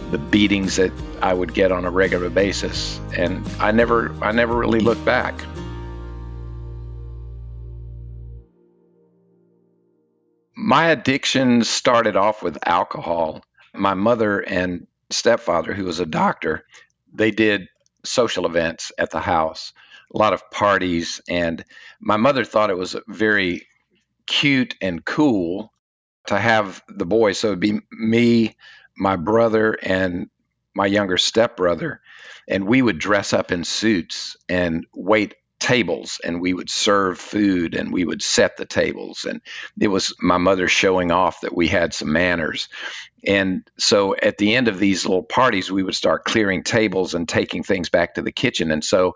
the 0.10 0.18
beatings 0.18 0.78
that 0.78 0.92
I 1.22 1.34
would 1.34 1.54
get 1.54 1.72
on 1.72 1.86
a 1.86 1.92
regular 1.92 2.30
basis. 2.30 3.00
And 3.16 3.48
I 3.60 3.72
never 3.72 4.12
I 4.24 4.32
never 4.32 4.58
really 4.58 4.80
looked 4.80 5.06
back. 5.06 5.36
My 10.70 10.90
addiction 10.90 11.64
started 11.64 12.16
off 12.16 12.44
with 12.44 12.60
alcohol. 12.64 13.44
My 13.74 13.96
mother 13.96 14.40
and 14.40 14.86
stepfather, 15.10 15.74
who 15.74 15.86
was 15.86 16.00
a 16.00 16.06
doctor, 16.06 16.64
they 17.12 17.32
did 17.32 17.70
social 18.06 18.46
events 18.46 18.92
at 18.96 19.10
the 19.10 19.20
house, 19.20 19.74
a 20.14 20.18
lot 20.20 20.34
of 20.34 20.52
parties. 20.52 21.22
And 21.28 21.66
my 22.00 22.18
mother 22.18 22.46
thought 22.46 22.70
it 22.70 22.78
was 22.78 22.96
very 23.08 23.66
cute 24.28 24.76
and 24.80 25.04
cool 25.04 25.74
to 26.28 26.38
have 26.38 26.84
the 26.88 27.08
boys. 27.08 27.40
So 27.40 27.48
it'd 27.48 27.60
be 27.60 27.80
me, 27.92 28.56
my 28.96 29.16
brother, 29.16 29.76
and 29.82 30.30
my 30.76 30.86
younger 30.86 31.18
stepbrother. 31.18 32.00
And 32.48 32.68
we 32.68 32.80
would 32.84 33.00
dress 33.00 33.34
up 33.34 33.52
in 33.52 33.64
suits 33.64 34.38
and 34.48 34.86
wait 34.94 35.34
tables 35.70 36.20
and 36.24 36.42
we 36.42 36.52
would 36.52 36.70
serve 36.70 37.20
food 37.20 37.76
and 37.76 37.94
we 37.94 38.04
would 38.04 38.24
set 38.24 38.58
the 38.58 38.66
tables 38.66 39.26
and 39.26 39.40
it 39.80 39.88
was 39.88 40.16
my 40.20 40.38
mother 40.38 40.68
showing 40.68 41.12
off 41.12 41.42
that 41.42 41.56
we 41.56 41.68
had 41.68 41.94
some 41.94 42.12
manners. 42.12 42.70
And 43.24 43.70
so 43.78 44.16
at 44.16 44.40
the 44.40 44.56
end 44.56 44.68
of 44.68 44.80
these 44.80 45.06
little 45.06 45.22
parties 45.22 45.72
we 45.72 45.84
would 45.84 45.94
start 45.94 46.26
clearing 46.26 46.64
tables 46.64 47.14
and 47.14 47.30
taking 47.30 47.62
things 47.62 47.90
back 47.90 48.16
to 48.16 48.24
the 48.24 48.32
kitchen. 48.32 48.72
And 48.72 48.84
so 48.84 49.16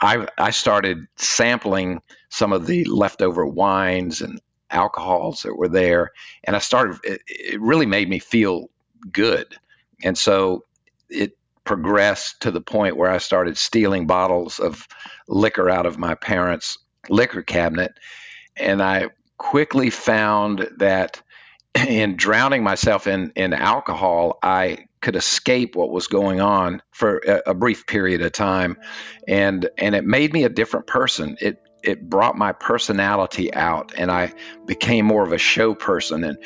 i 0.00 0.26
i 0.36 0.50
started 0.50 1.06
sampling 1.14 2.02
some 2.28 2.52
of 2.52 2.66
the 2.66 2.84
leftover 2.86 3.46
wines 3.46 4.20
and 4.20 4.40
alcohols 4.68 5.42
that 5.42 5.56
were 5.56 5.68
there 5.68 6.10
and 6.42 6.56
i 6.56 6.58
started 6.58 6.98
it, 7.04 7.20
it 7.28 7.60
really 7.60 7.86
made 7.86 8.08
me 8.08 8.18
feel 8.18 8.68
good. 9.12 9.46
And 10.02 10.18
so 10.18 10.64
it 11.08 11.36
progressed 11.64 12.42
to 12.42 12.50
the 12.50 12.60
point 12.60 12.96
where 12.96 13.10
I 13.10 13.18
started 13.18 13.56
stealing 13.56 14.06
bottles 14.06 14.60
of 14.60 14.86
liquor 15.26 15.68
out 15.70 15.86
of 15.86 15.98
my 15.98 16.14
parents' 16.14 16.78
liquor 17.08 17.42
cabinet. 17.42 17.92
And 18.56 18.82
I 18.82 19.08
quickly 19.38 19.90
found 19.90 20.68
that 20.78 21.22
in 21.74 22.16
drowning 22.16 22.62
myself 22.62 23.06
in, 23.06 23.32
in 23.34 23.52
alcohol, 23.52 24.38
I 24.42 24.86
could 25.00 25.16
escape 25.16 25.76
what 25.76 25.90
was 25.90 26.06
going 26.06 26.40
on 26.40 26.82
for 26.90 27.18
a, 27.18 27.50
a, 27.50 27.54
brief 27.54 27.86
period 27.86 28.22
of 28.22 28.32
time. 28.32 28.78
And, 29.28 29.68
and 29.76 29.94
it 29.94 30.04
made 30.04 30.32
me 30.32 30.44
a 30.44 30.48
different 30.48 30.86
person. 30.86 31.36
It, 31.40 31.60
it 31.82 32.08
brought 32.08 32.36
my 32.36 32.52
personality 32.52 33.52
out 33.52 33.92
and 33.98 34.10
I 34.10 34.32
became 34.64 35.04
more 35.04 35.22
of 35.22 35.32
a 35.32 35.38
show 35.38 35.74
person. 35.74 36.24
And 36.24 36.38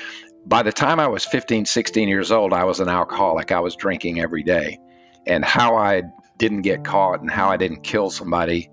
by 0.44 0.64
the 0.64 0.72
time 0.72 0.98
I 0.98 1.06
was 1.06 1.24
15, 1.24 1.66
16 1.66 2.08
years 2.08 2.32
old, 2.32 2.52
I 2.52 2.64
was 2.64 2.80
an 2.80 2.88
alcoholic. 2.88 3.52
I 3.52 3.60
was 3.60 3.76
drinking 3.76 4.18
every 4.18 4.42
day 4.42 4.78
and 5.28 5.44
how 5.44 5.76
I 5.76 6.02
didn't 6.38 6.62
get 6.62 6.84
caught 6.84 7.20
and 7.20 7.30
how 7.30 7.50
I 7.50 7.56
didn't 7.56 7.82
kill 7.82 8.10
somebody 8.10 8.70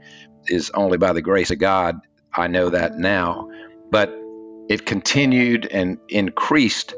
is 0.47 0.71
only 0.73 0.97
by 0.97 1.13
the 1.13 1.21
grace 1.21 1.51
of 1.51 1.59
God. 1.59 1.99
I 2.33 2.47
know 2.47 2.69
that 2.69 2.97
now. 2.97 3.49
But 3.91 4.13
it 4.69 4.85
continued 4.85 5.67
and 5.67 5.99
increased 6.09 6.95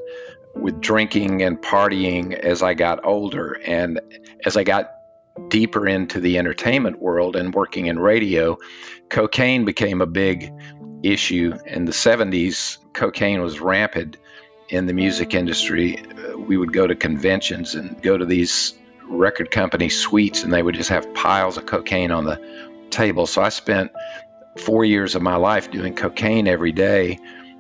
with 0.56 0.82
drinking 0.82 1.42
and 1.42 1.62
partying 1.62 2.34
as 2.34 2.64
I 2.64 2.74
got 2.74 3.06
older. 3.06 3.54
And 3.54 4.00
as 4.46 4.58
I 4.58 4.64
got 4.64 4.92
deeper 5.50 5.88
into 5.88 6.20
the 6.20 6.38
entertainment 6.38 7.00
world 7.00 7.36
and 7.36 7.54
working 7.54 7.88
in 7.88 8.00
radio, 8.00 8.58
cocaine 9.10 9.66
became 9.66 10.02
a 10.02 10.08
big 10.08 10.52
issue. 11.04 11.54
In 11.66 11.86
the 11.86 11.92
70s, 11.92 12.78
cocaine 12.94 13.42
was 13.42 13.60
rampant 13.60 14.18
in 14.70 14.86
the 14.86 14.94
music 14.94 15.34
industry. 15.34 16.00
Uh, 16.00 16.38
we 16.38 16.58
would 16.58 16.74
go 16.74 16.88
to 16.88 16.96
conventions 16.96 17.76
and 17.76 18.02
go 18.02 18.18
to 18.18 18.26
these 18.26 18.74
record 19.10 19.52
company 19.52 19.90
suites 19.90 20.44
and 20.44 20.54
they 20.54 20.62
would 20.62 20.76
just 20.76 20.90
have 20.90 21.14
piles 21.14 21.58
of 21.58 21.66
cocaine 21.66 22.12
on 22.12 22.26
the 22.26 22.42
table. 22.90 23.26
So 23.26 23.42
I 23.42 23.50
spent 23.50 23.92
four 24.58 24.84
years 24.84 25.16
of 25.16 25.22
my 25.22 25.36
life 25.36 25.72
doing 25.72 25.96
cocaine 25.96 26.48
every 26.48 26.72
day 26.72 27.20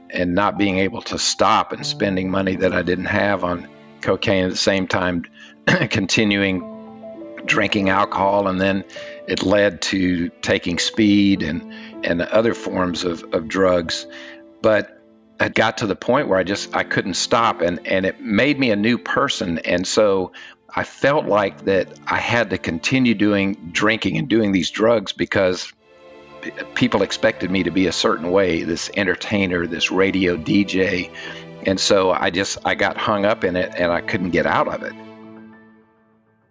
and 0.09 0.35
not 0.35 0.57
being 0.57 0.79
able 0.79 1.01
to 1.03 1.17
stop 1.17 1.73
and 1.73 1.85
spending 1.85 2.29
money 2.29 2.55
that 2.57 2.73
I 2.73 2.81
didn't 2.81 3.05
have 3.05 3.43
on 3.43 3.67
cocaine 4.01 4.45
at 4.45 4.51
the 4.51 4.57
same 4.57 4.87
time, 4.87 5.23
continuing 5.65 6.73
drinking 7.45 7.89
alcohol. 7.89 8.47
And 8.47 8.59
then 8.59 8.83
it 9.27 9.43
led 9.43 9.81
to 9.83 10.29
taking 10.41 10.79
speed 10.79 11.43
and, 11.43 11.73
and 12.05 12.21
other 12.21 12.53
forms 12.53 13.03
of, 13.03 13.23
of 13.33 13.47
drugs. 13.47 14.07
But 14.61 14.97
I 15.39 15.49
got 15.49 15.79
to 15.79 15.87
the 15.87 15.95
point 15.95 16.27
where 16.27 16.39
I 16.39 16.43
just 16.43 16.75
I 16.75 16.83
couldn't 16.83 17.13
stop 17.13 17.61
and 17.61 17.85
and 17.85 18.05
it 18.05 18.19
made 18.19 18.59
me 18.59 18.71
a 18.71 18.75
new 18.75 18.97
person 18.97 19.59
and 19.59 19.85
so 19.85 20.31
I 20.73 20.83
felt 20.83 21.25
like 21.25 21.65
that 21.65 21.87
I 22.05 22.17
had 22.17 22.49
to 22.51 22.57
continue 22.57 23.13
doing 23.13 23.69
drinking 23.71 24.17
and 24.17 24.27
doing 24.27 24.51
these 24.51 24.69
drugs 24.69 25.13
because 25.13 25.71
people 26.75 27.01
expected 27.01 27.49
me 27.49 27.63
to 27.63 27.71
be 27.71 27.87
a 27.87 27.91
certain 27.91 28.31
way, 28.31 28.63
this 28.63 28.89
entertainer, 28.95 29.65
this 29.65 29.91
radio 29.91 30.37
DJ. 30.37 31.11
And 31.65 31.79
so 31.79 32.11
I 32.11 32.29
just 32.29 32.59
I 32.65 32.75
got 32.75 32.97
hung 32.97 33.25
up 33.25 33.43
in 33.43 33.55
it 33.55 33.73
and 33.75 33.91
I 33.91 34.01
couldn't 34.01 34.31
get 34.31 34.45
out 34.45 34.67
of 34.67 34.83
it. 34.83 34.93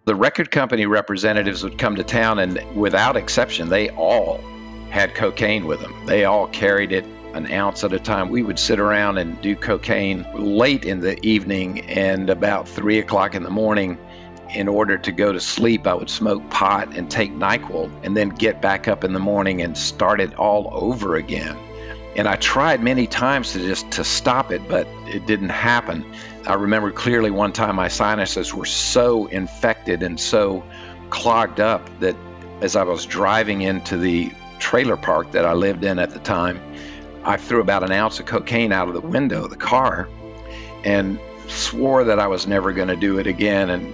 The 0.05 0.15
record 0.15 0.51
company 0.51 0.85
representatives 0.85 1.63
would 1.63 1.77
come 1.77 1.95
to 1.95 2.03
town 2.03 2.39
and 2.39 2.75
without 2.75 3.17
exception 3.17 3.69
they 3.69 3.89
all 3.89 4.39
had 4.89 5.15
cocaine 5.15 5.65
with 5.65 5.81
them. 5.81 6.05
They 6.05 6.25
all 6.25 6.47
carried 6.47 6.91
it 6.91 7.05
an 7.33 7.51
ounce 7.51 7.83
at 7.83 7.93
a 7.93 7.99
time. 7.99 8.29
We 8.29 8.41
would 8.41 8.57
sit 8.57 8.79
around 8.79 9.17
and 9.17 9.39
do 9.41 9.55
cocaine 9.55 10.25
late 10.33 10.85
in 10.85 11.01
the 11.01 11.23
evening 11.25 11.81
and 11.81 12.29
about 12.29 12.67
three 12.67 12.99
o'clock 12.99 13.35
in 13.35 13.43
the 13.43 13.49
morning 13.49 13.97
in 14.53 14.67
order 14.67 14.97
to 14.97 15.11
go 15.11 15.31
to 15.31 15.39
sleep, 15.39 15.87
I 15.87 15.93
would 15.93 16.09
smoke 16.09 16.49
pot 16.49 16.95
and 16.95 17.09
take 17.09 17.33
NyQuil 17.33 17.91
and 18.03 18.15
then 18.15 18.29
get 18.29 18.61
back 18.61 18.87
up 18.87 19.03
in 19.03 19.13
the 19.13 19.19
morning 19.19 19.61
and 19.61 19.77
start 19.77 20.21
it 20.21 20.35
all 20.35 20.69
over 20.71 21.15
again. 21.15 21.57
And 22.15 22.27
I 22.27 22.35
tried 22.35 22.81
many 22.81 23.05
times 23.05 23.53
to 23.53 23.59
just 23.59 23.91
to 23.91 24.03
stop 24.03 24.51
it, 24.51 24.67
but 24.67 24.87
it 25.05 25.27
didn't 25.27 25.49
happen. 25.49 26.13
I 26.47 26.55
remember 26.55 26.91
clearly 26.91 27.29
one 27.29 27.53
time 27.53 27.75
my 27.75 27.89
sinuses 27.89 28.53
were 28.53 28.65
so 28.65 29.27
infected 29.27 30.01
and 30.01 30.19
so 30.19 30.63
clogged 31.09 31.59
up 31.59 31.87
that 31.99 32.15
as 32.61 32.75
I 32.75 32.83
was 32.83 33.05
driving 33.05 33.61
into 33.61 33.97
the 33.97 34.31
trailer 34.57 34.97
park 34.97 35.33
that 35.33 35.45
I 35.45 35.53
lived 35.53 35.83
in 35.83 35.99
at 35.99 36.09
the 36.09 36.19
time, 36.19 36.59
I 37.23 37.37
threw 37.37 37.61
about 37.61 37.83
an 37.83 37.91
ounce 37.91 38.19
of 38.19 38.25
cocaine 38.25 38.71
out 38.71 38.87
of 38.87 38.93
the 38.93 39.01
window 39.01 39.43
of 39.43 39.49
the 39.49 39.57
car 39.57 40.09
and 40.83 41.19
swore 41.47 42.05
that 42.05 42.19
I 42.19 42.27
was 42.27 42.47
never 42.47 42.73
going 42.73 42.87
to 42.87 42.95
do 42.95 43.19
it 43.19 43.27
again. 43.27 43.69
And 43.69 43.93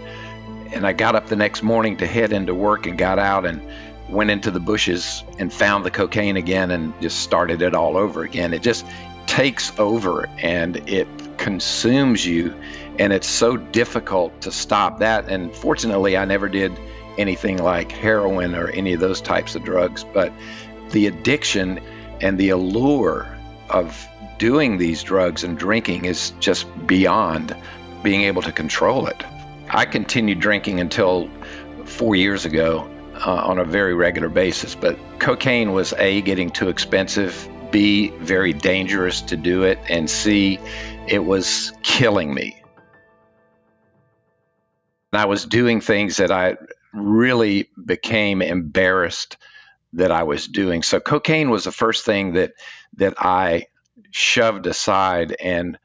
and 0.73 0.85
I 0.85 0.93
got 0.93 1.15
up 1.15 1.27
the 1.27 1.35
next 1.35 1.63
morning 1.63 1.97
to 1.97 2.07
head 2.07 2.33
into 2.33 2.53
work 2.53 2.85
and 2.87 2.97
got 2.97 3.19
out 3.19 3.45
and 3.45 3.61
went 4.09 4.29
into 4.29 4.51
the 4.51 4.59
bushes 4.59 5.23
and 5.39 5.51
found 5.51 5.85
the 5.85 5.91
cocaine 5.91 6.37
again 6.37 6.71
and 6.71 6.99
just 7.01 7.19
started 7.19 7.61
it 7.61 7.73
all 7.73 7.97
over 7.97 8.23
again. 8.23 8.53
It 8.53 8.61
just 8.61 8.85
takes 9.25 9.77
over 9.79 10.27
and 10.39 10.77
it 10.89 11.07
consumes 11.37 12.25
you 12.25 12.55
and 12.99 13.11
it's 13.11 13.27
so 13.27 13.57
difficult 13.57 14.41
to 14.41 14.51
stop 14.51 14.99
that 14.99 15.29
and 15.29 15.53
fortunately 15.55 16.15
I 16.17 16.25
never 16.25 16.47
did 16.49 16.77
anything 17.17 17.57
like 17.57 17.91
heroin 17.91 18.53
or 18.53 18.67
any 18.67 18.93
of 18.93 18.99
those 18.99 19.21
types 19.21 19.55
of 19.55 19.63
drugs 19.63 20.03
but 20.03 20.31
the 20.91 21.07
addiction 21.07 21.79
and 22.21 22.37
the 22.37 22.49
allure 22.49 23.37
of 23.69 24.07
doing 24.37 24.77
these 24.77 25.03
drugs 25.03 25.43
and 25.43 25.57
drinking 25.57 26.05
is 26.05 26.31
just 26.39 26.67
beyond 26.85 27.55
being 28.03 28.21
able 28.21 28.41
to 28.41 28.51
control 28.51 29.07
it. 29.07 29.23
I 29.73 29.85
continued 29.85 30.39
drinking 30.39 30.79
until 30.79 31.29
4 31.85 32.15
years 32.15 32.45
ago 32.45 32.87
uh, 33.15 33.31
on 33.31 33.57
a 33.57 33.65
very 33.65 33.95
regular 33.95 34.29
basis, 34.29 34.75
but 34.75 34.99
cocaine 35.17 35.71
was 35.71 35.93
A, 35.93 36.21
getting 36.21 36.51
too 36.51 36.69
expensive, 36.69 37.49
B, 37.71 38.09
very 38.09 38.53
dangerous 38.53 39.21
to 39.21 39.35
do 39.35 39.63
it, 39.63 39.79
and 39.89 40.07
C, 40.07 40.59
it 41.07 41.25
was 41.25 41.73
killing 41.81 42.31
me. 42.31 42.61
And 45.11 45.21
I 45.21 45.25
was 45.25 45.43
doing 45.45 45.81
things 45.81 46.17
that 46.17 46.31
I 46.31 46.57
really 46.93 47.69
became 47.83 48.43
embarrassed 48.43 49.37
that 49.93 50.11
I 50.11 50.23
was 50.23 50.47
doing. 50.47 50.83
So 50.83 50.99
cocaine 50.99 51.49
was 51.49 51.63
the 51.63 51.71
first 51.71 52.05
thing 52.05 52.33
that 52.33 52.51
that 52.97 53.15
I 53.17 53.67
shoved 54.11 54.67
aside 54.67 55.35
and 55.39 55.79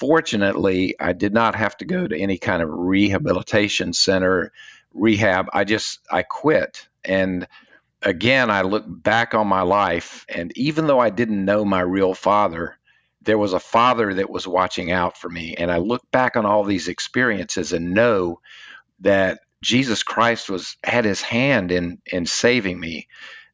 fortunately 0.00 0.96
I 0.98 1.12
did 1.12 1.34
not 1.34 1.54
have 1.54 1.76
to 1.78 1.84
go 1.84 2.08
to 2.08 2.18
any 2.18 2.38
kind 2.38 2.62
of 2.62 2.70
rehabilitation 2.72 3.92
center 3.92 4.52
rehab. 4.94 5.50
I 5.52 5.64
just 5.64 6.00
I 6.10 6.22
quit. 6.22 6.88
And 7.04 7.46
again, 8.02 8.50
I 8.50 8.62
look 8.62 8.84
back 8.88 9.34
on 9.34 9.46
my 9.46 9.62
life, 9.62 10.26
and 10.28 10.56
even 10.56 10.86
though 10.86 10.98
I 10.98 11.10
didn't 11.10 11.44
know 11.44 11.64
my 11.64 11.82
real 11.82 12.14
father, 12.14 12.78
there 13.22 13.38
was 13.38 13.52
a 13.52 13.60
father 13.60 14.14
that 14.14 14.30
was 14.30 14.48
watching 14.48 14.90
out 14.90 15.18
for 15.18 15.28
me. 15.28 15.54
And 15.56 15.70
I 15.70 15.78
look 15.78 16.10
back 16.10 16.36
on 16.36 16.46
all 16.46 16.64
these 16.64 16.88
experiences 16.88 17.72
and 17.74 17.92
know 17.94 18.40
that 19.00 19.40
Jesus 19.62 20.02
Christ 20.02 20.48
was 20.48 20.76
had 20.82 21.04
his 21.04 21.20
hand 21.20 21.70
in 21.70 21.98
in 22.06 22.24
saving 22.26 22.80
me. 22.80 23.08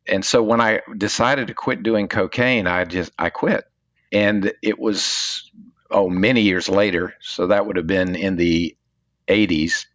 And 0.07 0.25
so 0.25 0.43
when 0.43 0.61
I 0.61 0.83
decided 0.97 1.49
to 1.49 1.55
quit 1.55 1.83
doing 1.83 2.09
cocaine, 2.09 2.69
I 2.69 2.85
just 2.85 3.13
I 3.19 3.31
quit. 3.31 3.65
And 4.13 4.53
it 4.63 4.79
was 4.79 5.51
oh 5.91 6.09
many 6.09 6.43
years 6.43 6.69
later, 6.69 7.15
so 7.21 7.49
that 7.49 7.67
would 7.67 7.77
have 7.77 7.87
been 7.87 8.17
in 8.17 8.37
the 8.37 8.77
80s 9.29 9.87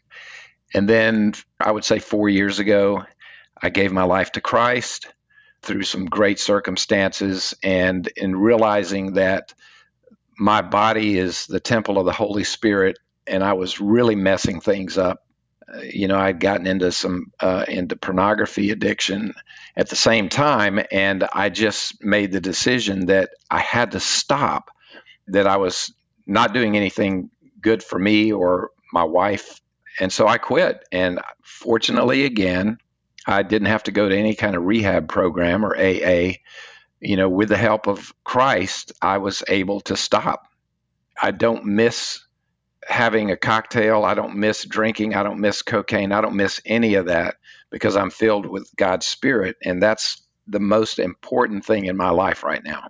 and 0.73 0.87
then 0.87 1.33
I 1.59 1.71
would 1.71 1.85
say 1.85 1.99
four 1.99 2.29
years 2.29 2.59
ago, 2.59 3.03
I 3.61 3.69
gave 3.69 3.91
my 3.91 4.03
life 4.03 4.33
to 4.33 4.41
Christ 4.41 5.07
through 5.61 5.83
some 5.83 6.05
great 6.05 6.39
circumstances 6.39 7.53
and 7.61 8.07
in 8.15 8.35
realizing 8.35 9.13
that 9.13 9.53
my 10.37 10.61
body 10.61 11.17
is 11.17 11.45
the 11.45 11.59
temple 11.59 11.99
of 11.99 12.05
the 12.05 12.13
Holy 12.13 12.43
Spirit 12.43 12.97
and 13.27 13.43
I 13.43 13.53
was 13.53 13.79
really 13.79 14.15
messing 14.15 14.61
things 14.61 14.97
up. 14.97 15.23
Uh, 15.71 15.81
you 15.81 16.07
know, 16.07 16.17
I'd 16.17 16.39
gotten 16.39 16.67
into 16.67 16.91
some 16.91 17.31
uh, 17.39 17.65
into 17.67 17.95
pornography 17.95 18.71
addiction 18.71 19.33
at 19.77 19.89
the 19.89 19.95
same 19.95 20.29
time, 20.29 20.79
and 20.91 21.23
I 21.31 21.49
just 21.49 22.03
made 22.03 22.31
the 22.31 22.41
decision 22.41 23.07
that 23.07 23.29
I 23.49 23.59
had 23.59 23.91
to 23.91 23.99
stop. 23.99 24.71
That 25.31 25.47
I 25.47 25.57
was 25.57 25.93
not 26.25 26.53
doing 26.53 26.77
anything 26.77 27.29
good 27.59 27.83
for 27.83 27.99
me 27.99 28.31
or 28.31 28.71
my 28.93 29.03
wife 29.03 29.61
and 29.99 30.11
so 30.11 30.27
I 30.27 30.37
quit. 30.37 30.83
And 30.91 31.19
fortunately, 31.43 32.25
again, 32.25 32.77
I 33.27 33.43
didn't 33.43 33.67
have 33.67 33.83
to 33.83 33.91
go 33.91 34.07
to 34.07 34.17
any 34.17 34.35
kind 34.35 34.55
of 34.55 34.63
rehab 34.63 35.07
program 35.07 35.65
or 35.65 35.75
AA. 35.77 36.33
You 36.99 37.17
know, 37.17 37.29
with 37.29 37.49
the 37.49 37.57
help 37.57 37.87
of 37.87 38.13
Christ, 38.23 38.93
I 39.01 39.17
was 39.17 39.43
able 39.47 39.81
to 39.81 39.97
stop. 39.97 40.47
I 41.21 41.31
don't 41.31 41.65
miss 41.65 42.23
having 42.87 43.31
a 43.31 43.37
cocktail. 43.37 44.03
I 44.03 44.13
don't 44.13 44.37
miss 44.37 44.65
drinking. 44.65 45.15
I 45.15 45.23
don't 45.23 45.39
miss 45.39 45.61
cocaine. 45.61 46.11
I 46.11 46.21
don't 46.21 46.35
miss 46.35 46.61
any 46.65 46.95
of 46.95 47.07
that 47.07 47.35
because 47.69 47.95
I'm 47.95 48.09
filled 48.09 48.45
with 48.45 48.69
God's 48.75 49.05
Spirit. 49.05 49.57
And 49.63 49.81
that's 49.81 50.21
the 50.47 50.59
most 50.59 50.99
important 50.99 51.65
thing 51.65 51.85
in 51.85 51.97
my 51.97 52.09
life 52.09 52.43
right 52.43 52.63
now. 52.63 52.87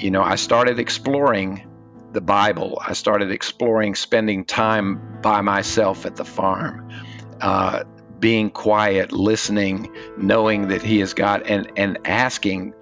You 0.00 0.10
know, 0.10 0.22
I 0.22 0.36
started 0.36 0.78
exploring 0.78 1.68
the 2.12 2.22
Bible. 2.22 2.80
I 2.84 2.94
started 2.94 3.30
exploring 3.30 3.94
spending 3.94 4.44
time 4.44 5.20
by 5.22 5.42
myself 5.42 6.06
at 6.06 6.16
the 6.16 6.24
farm, 6.24 6.88
uh, 7.40 7.84
being 8.18 8.50
quiet, 8.50 9.12
listening, 9.12 9.94
knowing 10.16 10.68
that 10.68 10.82
He 10.82 11.00
is 11.00 11.12
God, 11.12 11.42
and 11.42 11.72
and 11.76 11.98
asking 12.06 12.72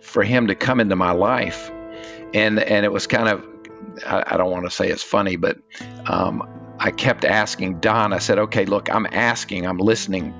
for 0.00 0.22
Him 0.22 0.46
to 0.46 0.54
come 0.54 0.80
into 0.80 0.96
my 0.96 1.12
life. 1.12 1.70
And 2.32 2.58
and 2.58 2.84
it 2.84 2.92
was 2.92 3.06
kind 3.06 3.28
of 3.28 3.46
I, 4.06 4.24
I 4.26 4.36
don't 4.38 4.50
want 4.50 4.64
to 4.64 4.70
say 4.70 4.88
it's 4.88 5.02
funny, 5.02 5.36
but 5.36 5.58
um, 6.06 6.74
I 6.78 6.90
kept 6.90 7.24
asking 7.26 7.80
Don. 7.80 8.14
I 8.14 8.18
said, 8.18 8.38
"Okay, 8.38 8.64
look, 8.64 8.90
I'm 8.90 9.06
asking, 9.06 9.66
I'm 9.66 9.78
listening 9.78 10.34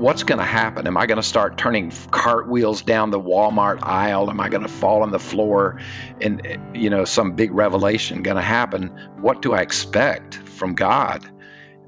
what's 0.00 0.22
going 0.22 0.38
to 0.38 0.44
happen? 0.44 0.86
Am 0.86 0.96
I 0.96 1.06
going 1.06 1.16
to 1.16 1.22
start 1.22 1.58
turning 1.58 1.92
cartwheels 2.10 2.82
down 2.82 3.10
the 3.10 3.20
Walmart 3.20 3.80
aisle? 3.82 4.30
Am 4.30 4.40
I 4.40 4.48
going 4.48 4.62
to 4.62 4.68
fall 4.68 5.02
on 5.02 5.10
the 5.10 5.18
floor? 5.18 5.80
And, 6.20 6.58
you 6.74 6.88
know, 6.88 7.04
some 7.04 7.32
big 7.32 7.52
revelation 7.52 8.22
going 8.22 8.36
to 8.36 8.42
happen? 8.42 8.88
What 9.20 9.42
do 9.42 9.52
I 9.52 9.60
expect 9.60 10.34
from 10.34 10.74
God? 10.74 11.28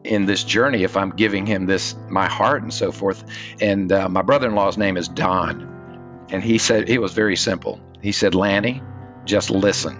in 0.04 0.26
this 0.26 0.42
journey 0.42 0.82
if 0.82 0.96
I'm 0.96 1.10
giving 1.10 1.46
him 1.46 1.64
this 1.66 1.94
my 2.08 2.26
heart 2.26 2.64
and 2.64 2.74
so 2.74 2.90
forth. 2.90 3.22
And 3.60 3.92
uh, 3.92 4.08
my 4.08 4.22
brother-in-law's 4.22 4.76
name 4.76 4.96
is 4.96 5.06
Don, 5.06 6.26
and 6.28 6.42
he 6.42 6.58
said 6.58 6.90
it 6.90 7.00
was 7.00 7.12
very 7.12 7.36
simple. 7.36 7.80
He 8.00 8.10
said, 8.10 8.34
"Lanny, 8.34 8.82
just 9.24 9.50
listen." 9.50 9.96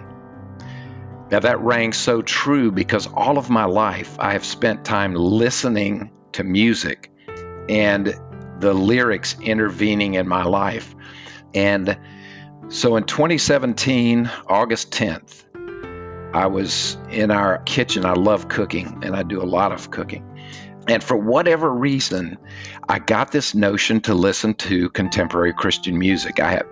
Now 1.31 1.39
that 1.39 1.61
rang 1.61 1.93
so 1.93 2.21
true 2.21 2.69
because 2.69 3.07
all 3.07 3.37
of 3.37 3.49
my 3.49 3.63
life 3.63 4.17
I 4.19 4.33
have 4.33 4.43
spent 4.43 4.83
time 4.83 5.15
listening 5.15 6.11
to 6.33 6.43
music 6.43 7.09
and 7.69 8.13
the 8.59 8.73
lyrics 8.73 9.37
intervening 9.39 10.13
in 10.15 10.27
my 10.27 10.43
life. 10.43 10.95
And 11.53 11.97
so 12.69 12.95
in 12.95 13.03
2017, 13.03 14.29
August 14.47 14.91
10th, 14.91 15.43
I 16.33 16.47
was 16.47 16.97
in 17.09 17.29
our 17.29 17.59
kitchen. 17.59 18.05
I 18.05 18.13
love 18.13 18.47
cooking 18.47 19.03
and 19.03 19.15
I 19.15 19.23
do 19.23 19.41
a 19.41 19.45
lot 19.45 19.71
of 19.71 19.91
cooking. 19.91 20.29
And 20.87 21.03
for 21.03 21.15
whatever 21.15 21.69
reason, 21.69 22.37
I 22.89 22.99
got 22.99 23.31
this 23.31 23.55
notion 23.55 24.01
to 24.01 24.13
listen 24.13 24.55
to 24.55 24.89
contemporary 24.89 25.53
Christian 25.53 25.97
music. 25.97 26.39
I 26.39 26.51
have 26.51 26.67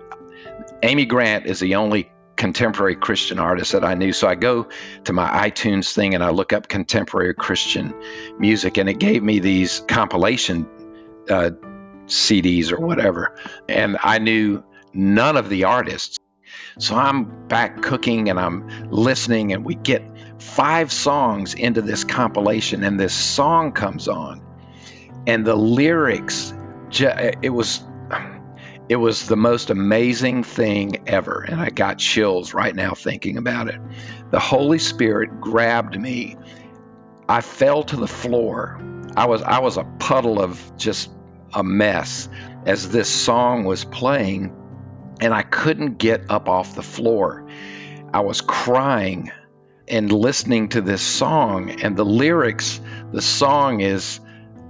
Amy 0.82 1.06
Grant 1.06 1.46
is 1.46 1.60
the 1.60 1.76
only 1.76 2.10
contemporary 2.36 2.96
Christian 2.96 3.38
artist 3.38 3.72
that 3.72 3.84
I 3.84 3.94
knew. 3.94 4.12
So 4.12 4.26
I 4.26 4.34
go 4.34 4.68
to 5.04 5.12
my 5.12 5.48
iTunes 5.48 5.92
thing 5.92 6.14
and 6.14 6.24
I 6.24 6.30
look 6.30 6.52
up 6.52 6.68
contemporary 6.68 7.34
Christian 7.34 7.94
music, 8.38 8.78
and 8.78 8.88
it 8.88 8.98
gave 8.98 9.22
me 9.22 9.38
these 9.38 9.80
compilation 9.80 10.66
uh, 11.28 11.50
CDs 12.06 12.72
or 12.72 12.80
whatever. 12.80 13.36
And 13.68 13.96
I 14.02 14.18
knew 14.18 14.62
none 14.92 15.36
of 15.36 15.48
the 15.48 15.64
artists. 15.64 16.18
So 16.78 16.94
I'm 16.96 17.48
back 17.48 17.82
cooking 17.82 18.28
and 18.28 18.38
I'm 18.38 18.90
listening, 18.90 19.52
and 19.52 19.64
we 19.64 19.74
get 19.74 20.02
five 20.40 20.92
songs 20.92 21.54
into 21.54 21.82
this 21.82 22.04
compilation, 22.04 22.82
and 22.82 22.98
this 22.98 23.14
song 23.14 23.72
comes 23.72 24.08
on, 24.08 24.42
and 25.26 25.44
the 25.44 25.56
lyrics, 25.56 26.52
it 26.90 27.52
was. 27.52 27.82
It 28.88 28.96
was 28.96 29.26
the 29.26 29.36
most 29.36 29.70
amazing 29.70 30.42
thing 30.42 31.04
ever, 31.08 31.46
and 31.48 31.58
I 31.58 31.70
got 31.70 31.98
chills 31.98 32.52
right 32.52 32.74
now 32.74 32.92
thinking 32.92 33.38
about 33.38 33.68
it. 33.68 33.80
The 34.30 34.40
Holy 34.40 34.78
Spirit 34.78 35.40
grabbed 35.40 35.98
me. 35.98 36.36
I 37.26 37.40
fell 37.40 37.84
to 37.84 37.96
the 37.96 38.08
floor 38.08 38.78
I 39.16 39.26
was 39.26 39.42
I 39.42 39.60
was 39.60 39.76
a 39.76 39.84
puddle 39.84 40.40
of 40.40 40.76
just 40.76 41.10
a 41.52 41.62
mess 41.62 42.28
as 42.64 42.90
this 42.90 43.08
song 43.08 43.64
was 43.64 43.84
playing 43.84 44.56
and 45.20 45.34
I 45.34 45.42
couldn't 45.42 45.98
get 45.98 46.30
up 46.30 46.48
off 46.48 46.74
the 46.74 46.82
floor. 46.82 47.46
I 48.12 48.20
was 48.20 48.40
crying 48.40 49.30
and 49.86 50.10
listening 50.10 50.70
to 50.70 50.80
this 50.80 51.02
song 51.02 51.82
and 51.82 51.96
the 51.96 52.04
lyrics 52.04 52.80
the 53.12 53.22
song 53.22 53.80
is 53.80 54.20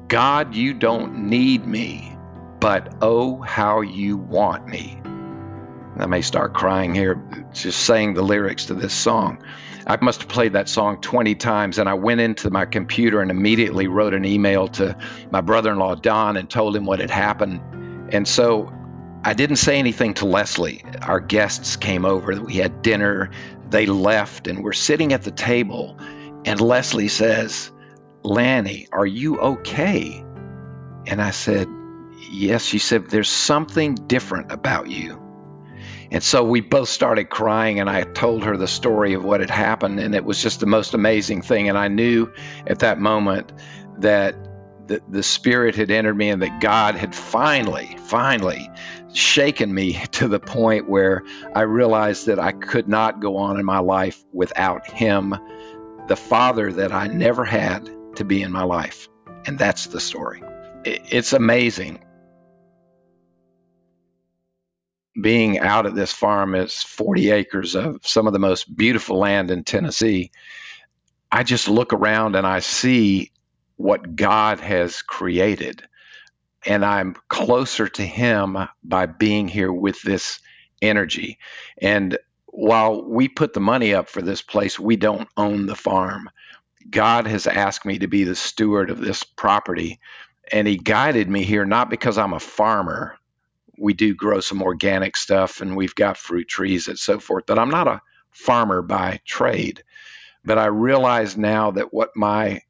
God 0.09 0.55
you 0.55 0.75
don't 0.75 1.29
need 1.29 1.65
me 1.65 2.17
but 2.59 2.95
oh 3.01 3.41
how 3.41 3.81
you 3.81 4.17
want 4.17 4.67
me. 4.67 5.01
I 5.97 6.07
may 6.07 6.23
start 6.23 6.55
crying 6.55 6.95
here 6.95 7.23
just 7.53 7.81
saying 7.81 8.15
the 8.15 8.23
lyrics 8.23 8.67
to 8.67 8.75
this 8.75 8.95
song. 8.95 9.43
I 9.87 9.99
must 10.01 10.23
have 10.23 10.29
played 10.29 10.55
that 10.55 10.69
song 10.69 11.01
20 11.01 11.35
times. 11.35 11.79
And 11.79 11.89
I 11.89 11.95
went 11.95 12.21
into 12.21 12.51
my 12.51 12.67
computer 12.67 13.21
and 13.21 13.31
immediately 13.31 13.87
wrote 13.87 14.15
an 14.15 14.25
email 14.25 14.69
to 14.69 14.97
my 15.31 15.41
brother 15.41 15.73
in 15.73 15.79
law, 15.79 15.95
Don, 15.95 16.37
and 16.37 16.49
told 16.49 16.77
him 16.77 16.85
what 16.85 17.01
had 17.01 17.11
happened. 17.11 18.13
And 18.13 18.27
so 18.27 18.73
I 19.25 19.35
didn't 19.35 19.57
say 19.57 19.79
anything 19.79 20.15
to 20.15 20.27
Leslie. 20.27 20.85
Our 21.01 21.21
guests 21.21 21.77
came 21.77 22.05
over, 22.05 22.41
we 22.41 22.55
had 22.55 22.83
dinner, 22.83 23.31
they 23.71 23.87
left, 23.87 24.49
and 24.49 24.63
we're 24.63 24.73
sitting 24.73 25.13
at 25.13 25.23
the 25.23 25.31
table. 25.31 25.97
And 26.45 26.61
Leslie 26.61 27.09
says, 27.09 27.71
Lanny, 28.23 28.89
are 28.93 29.07
you 29.07 29.39
okay? 29.39 30.25
And 31.07 31.23
I 31.23 31.31
said, 31.31 31.69
Yes. 32.31 32.65
She 32.65 32.79
said, 32.79 33.09
There's 33.09 33.29
something 33.29 33.95
different 33.95 34.53
about 34.53 34.89
you. 34.89 35.22
And 36.13 36.23
so 36.23 36.45
we 36.45 36.61
both 36.61 36.91
started 36.91 37.31
crying, 37.31 37.81
and 37.81 37.89
I 37.89 38.03
told 38.03 38.45
her 38.45 38.59
the 38.59 38.69
story 38.69 39.15
of 39.15 39.25
what 39.25 39.41
had 39.41 39.49
happened, 39.49 39.99
and 39.99 40.15
it 40.15 40.25
was 40.25 40.43
just 40.43 40.61
the 40.61 40.67
most 40.67 40.93
amazing 40.93 41.41
thing. 41.41 41.71
And 41.71 41.79
I 41.79 41.89
knew 41.89 42.31
at 42.67 42.81
that 42.81 43.01
moment 43.01 43.51
that 43.99 44.37
the, 44.89 45.01
the 45.09 45.23
Spirit 45.23 45.75
had 45.75 45.91
entered 45.91 46.15
me 46.15 46.29
and 46.29 46.43
that 46.43 46.61
God 46.61 46.97
had 46.97 47.15
finally, 47.15 47.97
finally 48.05 48.71
shaken 49.15 49.73
me 49.73 49.93
to 50.13 50.29
the 50.29 50.39
point 50.39 50.87
where 50.87 51.23
I 51.55 51.63
realized 51.63 52.27
that 52.27 52.39
I 52.39 52.53
could 52.53 52.89
not 52.89 53.21
go 53.21 53.39
on 53.39 53.59
in 53.59 53.65
my 53.65 53.79
life 53.79 54.23
without 54.35 54.87
Him, 54.87 55.35
the 56.09 56.17
Father 56.17 56.71
that 56.75 56.93
I 56.93 57.07
never 57.07 57.47
had 57.47 57.89
to 58.17 58.25
be 58.25 58.43
in 58.43 58.53
my 58.53 58.65
life. 58.65 59.09
And 59.47 59.59
that's 59.59 59.87
the 59.87 60.01
story. 60.01 60.43
It's 60.85 61.33
amazing. 61.33 62.05
Being 65.21 65.59
out 65.59 65.87
at 65.87 65.95
this 65.95 66.13
farm, 66.13 66.55
it's 66.55 66.83
40 66.83 67.31
acres 67.31 67.75
of 67.77 68.07
some 68.07 68.27
of 68.27 68.33
the 68.33 68.39
most 68.39 68.75
beautiful 68.75 69.19
land 69.19 69.51
in 69.51 69.65
Tennessee. 69.65 70.31
I 71.31 71.43
just 71.43 71.69
look 71.69 71.93
around 71.93 72.37
and 72.37 72.47
I 72.47 72.61
see 72.61 73.33
what 73.77 74.17
God 74.17 74.61
has 74.61 75.03
created. 75.03 75.83
And 76.67 76.85
I'm 76.85 77.17
closer 77.29 77.89
to 77.89 78.03
Him 78.03 78.59
by 78.85 79.07
being 79.07 79.49
here 79.49 79.73
with 79.73 80.03
this 80.03 80.41
energy. 80.83 81.39
And 81.81 82.19
while 82.47 83.05
we 83.09 83.29
put 83.29 83.55
the 83.55 83.61
money 83.61 83.95
up 83.95 84.09
for 84.09 84.23
this 84.23 84.43
place, 84.43 84.79
we 84.79 84.97
don't 84.97 85.29
own 85.37 85.67
the 85.67 85.77
farm. 85.77 86.31
God 86.91 87.27
has 87.27 87.47
asked 87.47 87.87
me 87.87 88.01
to 88.01 88.09
be 88.09 88.25
the 88.25 88.37
steward 88.37 88.91
of 88.91 89.01
this 89.01 89.25
property. 89.25 90.01
And 90.53 90.69
He 90.69 90.77
guided 90.79 91.31
me 91.31 91.45
here 91.45 91.67
not 91.67 91.91
because 91.91 92.19
I'm 92.19 92.35
a 92.35 92.41
farmer. 92.41 93.19
We 93.79 93.95
do 93.95 94.15
grow 94.15 94.41
some 94.41 94.63
organic 94.63 95.17
stuff 95.17 95.61
and 95.61 95.77
we've 95.77 95.95
got 95.95 96.19
fruit 96.19 96.49
trees 96.49 96.89
and 96.89 96.99
so 96.99 97.21
forth, 97.21 97.47
but 97.47 97.59
I'm 97.59 97.71
not 97.71 97.89
a 97.89 98.03
farmer 98.31 98.83
by 98.83 99.21
trade. 99.27 99.85
But 100.45 100.59
I 100.59 100.67
realize 100.67 101.37
now 101.37 101.73
that 101.73 101.95
what 101.95 102.11
my 102.17 102.61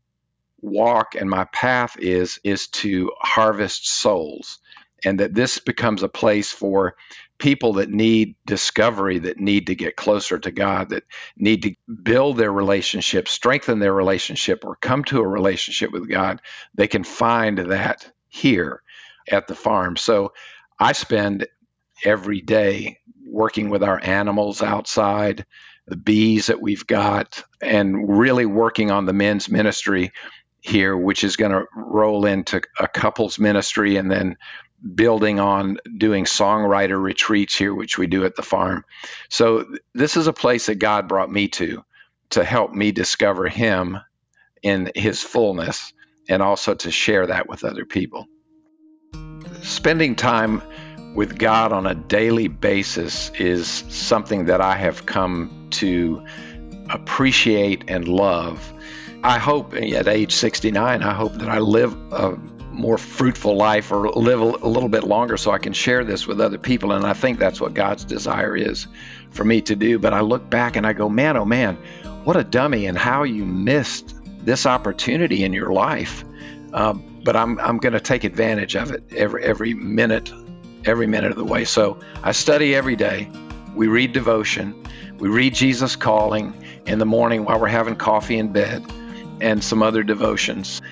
walk 0.62 1.14
and 1.14 1.28
my 1.28 1.44
path 1.44 1.96
is 1.98 2.40
is 2.44 2.68
to 2.68 3.12
harvest 3.20 3.88
souls 3.88 4.58
and 5.04 5.20
that 5.20 5.34
this 5.34 5.58
becomes 5.58 6.02
a 6.02 6.08
place 6.08 6.50
for 6.50 6.96
people 7.38 7.74
that 7.74 7.90
need 7.90 8.34
discovery 8.46 9.18
that 9.18 9.38
need 9.38 9.66
to 9.66 9.74
get 9.74 9.96
closer 9.96 10.38
to 10.38 10.50
God 10.50 10.90
that 10.90 11.04
need 11.36 11.62
to 11.64 11.74
build 12.02 12.38
their 12.38 12.52
relationship 12.52 13.28
strengthen 13.28 13.78
their 13.78 13.92
relationship 13.92 14.64
or 14.64 14.76
come 14.76 15.04
to 15.04 15.20
a 15.20 15.28
relationship 15.28 15.92
with 15.92 16.08
God 16.08 16.40
they 16.74 16.88
can 16.88 17.04
find 17.04 17.58
that 17.58 18.10
here 18.28 18.82
at 19.30 19.48
the 19.48 19.54
farm 19.54 19.96
so 19.96 20.32
I 20.78 20.92
spend 20.92 21.46
every 22.04 22.40
day 22.40 22.98
working 23.26 23.70
with 23.70 23.82
our 23.82 24.00
animals 24.02 24.62
outside 24.62 25.46
the 25.87 25.96
bees 25.96 26.46
that 26.46 26.61
we've 26.61 26.87
got 26.87 27.44
and 27.61 28.18
really 28.18 28.46
working 28.46 28.90
on 28.90 29.06
the 29.06 29.12
men's 29.12 29.48
ministry 29.50 30.12
here, 30.61 30.96
which 30.96 31.24
is 31.24 31.37
going 31.37 31.52
to 31.52 31.64
roll 31.76 32.26
into 32.26 32.62
a 32.78 32.88
couples 32.88 33.38
ministry 33.38 33.96
and 33.96 34.11
then 34.11 34.37
building 34.94 35.40
on 35.40 35.78
doing 35.96 36.24
songwriter 36.24 37.00
retreats 37.00 37.56
here, 37.56 37.74
which 37.74 37.98
we 37.98 38.06
do 38.06 38.24
at 38.24 38.37
the 38.37 38.42
farm. 38.42 38.85
So, 39.30 39.66
this 39.94 40.16
is 40.16 40.26
a 40.26 40.32
place 40.32 40.66
that 40.66 40.76
God 40.76 41.08
brought 41.08 41.30
me 41.30 41.48
to 41.48 41.85
to 42.30 42.44
help 42.44 42.72
me 42.72 42.92
discover 42.92 43.48
Him 43.48 43.98
in 44.62 44.90
His 44.94 45.22
fullness 45.22 45.92
and 46.28 46.42
also 46.42 46.74
to 46.74 46.90
share 46.90 47.28
that 47.28 47.48
with 47.48 47.64
other 47.64 47.85
people. 47.85 48.26
Spending 49.62 50.16
time 50.16 50.62
with 51.14 51.38
God 51.38 51.72
on 51.72 51.87
a 51.87 51.94
daily 51.94 52.48
basis 52.48 53.31
is 53.38 53.68
something 53.88 54.46
that 54.46 54.61
I 54.61 54.77
have 54.77 55.07
come 55.07 55.68
to 55.72 56.25
appreciate 56.90 57.85
and 57.88 58.09
love 58.09 58.72
I 59.25 59.38
hope 59.38 59.75
at 59.75 60.09
age 60.09 60.33
69, 60.33 61.03
I 61.03 61.14
hope 61.14 61.35
that 61.35 61.48
I 61.48 61.61
live 61.61 61.94
a 62.12 62.37
more 62.72 62.98
fruitful 62.98 63.57
life 63.57 63.92
or 63.92 64.09
live 64.11 64.40
a, 64.40 64.44
little 64.44 64.88
bit 64.88 65.05
longer 65.05 65.37
so 65.37 65.53
I 65.53 65.59
can 65.59 65.72
share 65.72 66.05
this 66.05 66.27
with 66.27 66.40
other 66.40 66.59
people. 66.59 66.90
And 66.90 67.07
I 67.07 67.12
think 67.12 67.38
that's 67.38 67.61
what 67.61 67.72
God's 67.72 68.05
desire 68.05 68.57
is 68.57 68.88
for 69.31 69.44
me 69.44 69.61
to 69.62 69.77
do. 69.77 70.01
But 70.01 70.12
I 70.12 70.20
look 70.22 70.51
back 70.51 70.75
and 70.75 70.85
I 70.85 70.92
go, 70.92 71.09
man, 71.09 71.37
oh 71.37 71.44
man, 71.44 71.77
what 72.25 72.37
a 72.37 72.42
dummy 72.42 72.87
and 72.87 72.98
how 72.98 73.22
you 73.22 73.44
missed 73.44 74.16
this 74.44 74.66
opportunity 74.66 75.44
in 75.44 75.53
your 75.53 75.72
life. 75.72 76.25
Uh, 76.72 76.94
but 77.22 77.37
I'm, 77.37 77.58
I'm 77.61 77.78
going 77.78 77.92
to 77.92 78.00
take 78.00 78.24
advantage 78.24 78.76
of 78.76 78.90
it 78.90 79.04
every, 79.12 79.44
every 79.44 79.74
minute, 79.74 80.32
every 80.85 81.06
minute 81.06 81.30
of 81.30 81.37
the 81.37 81.44
way. 81.44 81.64
So 81.64 82.00
I 82.22 82.32
study 82.32 82.74
every 82.74 82.96
day. 82.96 83.30
We 83.74 83.87
read 83.87 84.12
devotion. 84.12 84.87
We 85.18 85.28
read 85.28 85.54
Jesus 85.54 85.96
Calling 85.96 86.54
in 86.87 86.98
the 86.98 87.06
morning 87.06 87.44
while 87.44 87.61
we're 87.61 87.68
having 87.68 87.96
coffee 87.96 88.38
in 88.38 88.52
bed 88.52 88.85
and 89.40 89.62
some 89.62 89.82
other 89.82 90.02
devotions. 90.02 90.82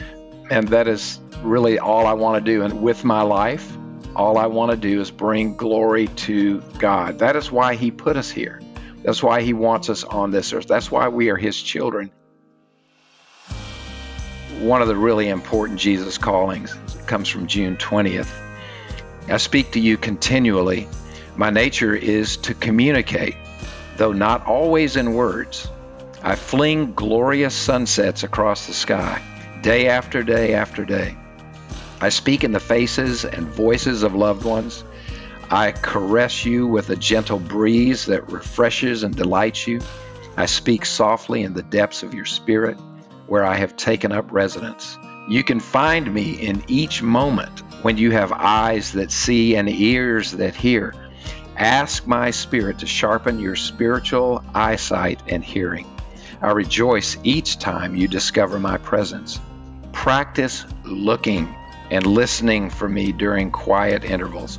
And 0.50 0.68
that 0.68 0.88
is 0.88 1.20
really 1.42 1.78
all 1.78 2.06
I 2.06 2.12
want 2.14 2.44
to 2.44 2.52
do. 2.52 2.62
And 2.62 2.82
with 2.82 3.04
my 3.04 3.22
life, 3.22 3.76
all 4.16 4.38
I 4.38 4.46
want 4.46 4.72
to 4.72 4.76
do 4.76 5.00
is 5.00 5.10
bring 5.10 5.56
glory 5.56 6.08
to 6.08 6.60
God. 6.78 7.20
That 7.20 7.36
is 7.36 7.50
why 7.50 7.74
He 7.74 7.90
put 7.90 8.16
us 8.16 8.30
here. 8.30 8.60
That's 9.02 9.22
why 9.22 9.42
He 9.42 9.52
wants 9.52 9.88
us 9.88 10.04
on 10.04 10.30
this 10.30 10.52
earth. 10.52 10.66
That's 10.66 10.90
why 10.90 11.08
we 11.08 11.30
are 11.30 11.36
His 11.36 11.60
children. 11.60 12.10
One 14.60 14.82
of 14.82 14.88
the 14.88 14.96
really 14.96 15.30
important 15.30 15.80
Jesus 15.80 16.18
callings 16.18 16.76
comes 17.06 17.30
from 17.30 17.46
June 17.46 17.78
20th. 17.78 18.30
I 19.26 19.38
speak 19.38 19.72
to 19.72 19.80
you 19.80 19.96
continually. 19.96 20.86
My 21.34 21.48
nature 21.48 21.94
is 21.94 22.36
to 22.38 22.52
communicate, 22.52 23.36
though 23.96 24.12
not 24.12 24.46
always 24.46 24.96
in 24.96 25.14
words. 25.14 25.66
I 26.22 26.36
fling 26.36 26.92
glorious 26.92 27.54
sunsets 27.54 28.22
across 28.22 28.66
the 28.66 28.74
sky, 28.74 29.22
day 29.62 29.88
after 29.88 30.22
day 30.22 30.52
after 30.52 30.84
day. 30.84 31.16
I 32.02 32.10
speak 32.10 32.44
in 32.44 32.52
the 32.52 32.60
faces 32.60 33.24
and 33.24 33.46
voices 33.46 34.02
of 34.02 34.14
loved 34.14 34.44
ones. 34.44 34.84
I 35.50 35.72
caress 35.72 36.44
you 36.44 36.66
with 36.66 36.90
a 36.90 36.96
gentle 36.96 37.38
breeze 37.38 38.04
that 38.06 38.30
refreshes 38.30 39.04
and 39.04 39.16
delights 39.16 39.66
you. 39.66 39.80
I 40.36 40.44
speak 40.44 40.84
softly 40.84 41.44
in 41.44 41.54
the 41.54 41.62
depths 41.62 42.02
of 42.02 42.12
your 42.12 42.26
spirit, 42.26 42.76
where 43.30 43.44
I 43.44 43.54
have 43.54 43.76
taken 43.76 44.10
up 44.10 44.32
residence. 44.32 44.98
You 45.28 45.44
can 45.44 45.60
find 45.60 46.12
me 46.12 46.32
in 46.32 46.64
each 46.66 47.00
moment 47.00 47.60
when 47.84 47.96
you 47.96 48.10
have 48.10 48.32
eyes 48.32 48.90
that 48.94 49.12
see 49.12 49.54
and 49.54 49.68
ears 49.68 50.32
that 50.32 50.56
hear. 50.56 50.92
Ask 51.56 52.08
my 52.08 52.32
spirit 52.32 52.80
to 52.80 52.86
sharpen 52.86 53.38
your 53.38 53.54
spiritual 53.54 54.42
eyesight 54.52 55.22
and 55.28 55.44
hearing. 55.44 55.86
I 56.42 56.50
rejoice 56.50 57.18
each 57.22 57.60
time 57.60 57.94
you 57.94 58.08
discover 58.08 58.58
my 58.58 58.78
presence. 58.78 59.38
Practice 59.92 60.66
looking 60.82 61.54
and 61.92 62.04
listening 62.04 62.68
for 62.68 62.88
me 62.88 63.12
during 63.12 63.52
quiet 63.52 64.02
intervals. 64.02 64.58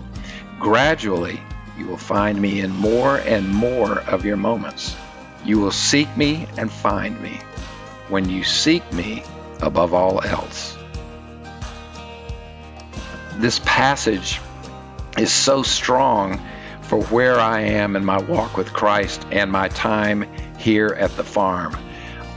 Gradually, 0.61 1.41
you 1.77 1.87
will 1.87 1.97
find 1.97 2.41
me 2.41 2.61
in 2.61 2.71
more 2.71 3.17
and 3.17 3.49
more 3.49 3.99
of 3.99 4.23
your 4.23 4.37
moments. 4.37 4.95
You 5.43 5.59
will 5.59 5.71
seek 5.71 6.15
me 6.15 6.47
and 6.57 6.71
find 6.71 7.21
me 7.21 7.41
when 8.11 8.29
you 8.29 8.43
seek 8.43 8.83
me 8.91 9.23
above 9.61 9.93
all 9.93 10.21
else. 10.21 10.77
This 13.37 13.59
passage 13.59 14.41
is 15.17 15.31
so 15.31 15.63
strong 15.63 16.39
for 16.81 17.01
where 17.05 17.39
I 17.39 17.61
am 17.61 17.95
in 17.95 18.03
my 18.03 18.21
walk 18.21 18.57
with 18.57 18.73
Christ 18.73 19.25
and 19.31 19.49
my 19.49 19.69
time 19.69 20.25
here 20.57 20.89
at 20.99 21.15
the 21.15 21.23
farm. 21.23 21.75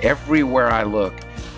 Everywhere 0.00 0.70
I 0.70 0.84
look, 0.84 1.12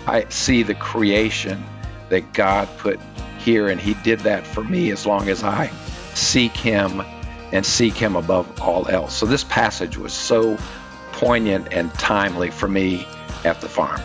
I 0.07 0.25
see 0.29 0.63
the 0.63 0.73
creation 0.73 1.63
that 2.09 2.33
God 2.33 2.67
put 2.79 2.99
here, 3.37 3.67
and 3.67 3.79
He 3.79 3.93
did 4.03 4.21
that 4.21 4.47
for 4.47 4.63
me 4.63 4.89
as 4.89 5.05
long 5.05 5.29
as 5.29 5.43
I 5.43 5.67
seek 6.15 6.57
Him 6.57 7.03
and 7.51 7.63
seek 7.63 7.93
Him 7.93 8.15
above 8.15 8.61
all 8.61 8.87
else. 8.87 9.15
So, 9.15 9.27
this 9.27 9.43
passage 9.43 9.95
was 9.95 10.11
so 10.11 10.57
poignant 11.11 11.71
and 11.71 11.93
timely 11.93 12.49
for 12.49 12.67
me 12.67 13.05
at 13.45 13.61
the 13.61 13.69
farm. 13.69 14.01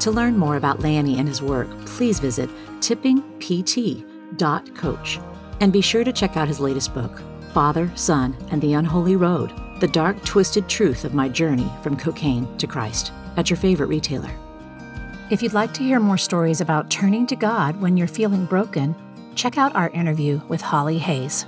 To 0.00 0.10
learn 0.10 0.38
more 0.38 0.56
about 0.56 0.80
Lanny 0.80 1.18
and 1.18 1.26
his 1.26 1.42
work, 1.42 1.68
please 1.86 2.20
visit 2.20 2.48
tippingpt.coach 2.80 5.20
and 5.60 5.72
be 5.72 5.80
sure 5.80 6.04
to 6.04 6.12
check 6.12 6.36
out 6.36 6.48
his 6.48 6.60
latest 6.60 6.92
book, 6.94 7.22
Father, 7.52 7.90
Son, 7.96 8.36
and 8.50 8.60
the 8.60 8.74
Unholy 8.74 9.16
Road 9.16 9.52
The 9.80 9.88
Dark, 9.88 10.22
Twisted 10.24 10.68
Truth 10.68 11.04
of 11.04 11.14
My 11.14 11.28
Journey 11.28 11.70
from 11.82 11.96
Cocaine 11.96 12.56
to 12.58 12.66
Christ 12.66 13.12
at 13.36 13.48
your 13.50 13.56
favorite 13.56 13.88
retailer. 13.88 14.30
If 15.30 15.42
you'd 15.42 15.54
like 15.54 15.74
to 15.74 15.82
hear 15.82 15.98
more 15.98 16.18
stories 16.18 16.60
about 16.60 16.90
turning 16.90 17.26
to 17.26 17.34
God 17.34 17.80
when 17.80 17.96
you're 17.96 18.06
feeling 18.06 18.44
broken, 18.44 18.94
check 19.34 19.58
out 19.58 19.74
our 19.74 19.90
interview 19.90 20.40
with 20.46 20.60
Holly 20.60 20.98
Hayes. 20.98 21.46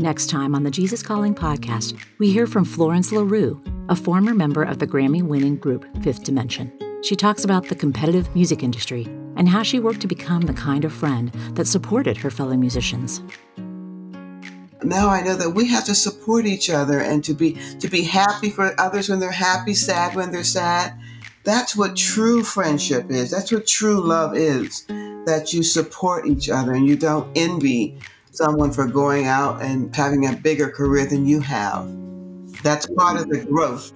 Next 0.00 0.30
time 0.30 0.54
on 0.54 0.62
the 0.62 0.70
Jesus 0.70 1.02
Calling 1.02 1.34
podcast, 1.34 1.94
we 2.16 2.32
hear 2.32 2.46
from 2.46 2.64
Florence 2.64 3.12
LaRue, 3.12 3.62
a 3.90 3.94
former 3.94 4.32
member 4.32 4.62
of 4.62 4.78
the 4.78 4.86
Grammy 4.86 5.22
winning 5.22 5.56
group 5.56 5.84
Fifth 6.02 6.24
Dimension. 6.24 6.72
She 7.02 7.14
talks 7.14 7.44
about 7.44 7.68
the 7.68 7.74
competitive 7.74 8.34
music 8.34 8.62
industry 8.62 9.04
and 9.36 9.46
how 9.46 9.62
she 9.62 9.78
worked 9.78 10.00
to 10.00 10.06
become 10.06 10.40
the 10.40 10.54
kind 10.54 10.86
of 10.86 10.92
friend 10.94 11.30
that 11.52 11.66
supported 11.66 12.16
her 12.16 12.30
fellow 12.30 12.56
musicians. 12.56 13.22
Now 14.82 15.10
I 15.10 15.20
know 15.20 15.36
that 15.36 15.50
we 15.50 15.68
have 15.68 15.84
to 15.84 15.94
support 15.94 16.46
each 16.46 16.70
other 16.70 17.00
and 17.00 17.22
to 17.24 17.34
be 17.34 17.58
to 17.78 17.88
be 17.88 18.00
happy 18.00 18.48
for 18.48 18.72
others 18.80 19.10
when 19.10 19.20
they're 19.20 19.30
happy, 19.30 19.74
sad 19.74 20.16
when 20.16 20.32
they're 20.32 20.44
sad. 20.44 20.98
That's 21.44 21.76
what 21.76 21.94
true 21.94 22.42
friendship 22.42 23.10
is. 23.10 23.30
That's 23.30 23.52
what 23.52 23.66
true 23.66 24.00
love 24.00 24.34
is. 24.34 24.86
That 25.26 25.52
you 25.52 25.62
support 25.62 26.26
each 26.26 26.48
other 26.48 26.72
and 26.72 26.86
you 26.86 26.96
don't 26.96 27.30
envy 27.36 27.98
someone 28.30 28.72
for 28.72 28.86
going 28.86 29.26
out 29.26 29.62
and 29.62 29.94
having 29.94 30.26
a 30.26 30.36
bigger 30.36 30.70
career 30.70 31.06
than 31.06 31.26
you 31.26 31.40
have. 31.40 31.88
That's 32.62 32.86
part 32.86 33.20
of 33.20 33.28
the 33.28 33.44
growth. 33.44 33.92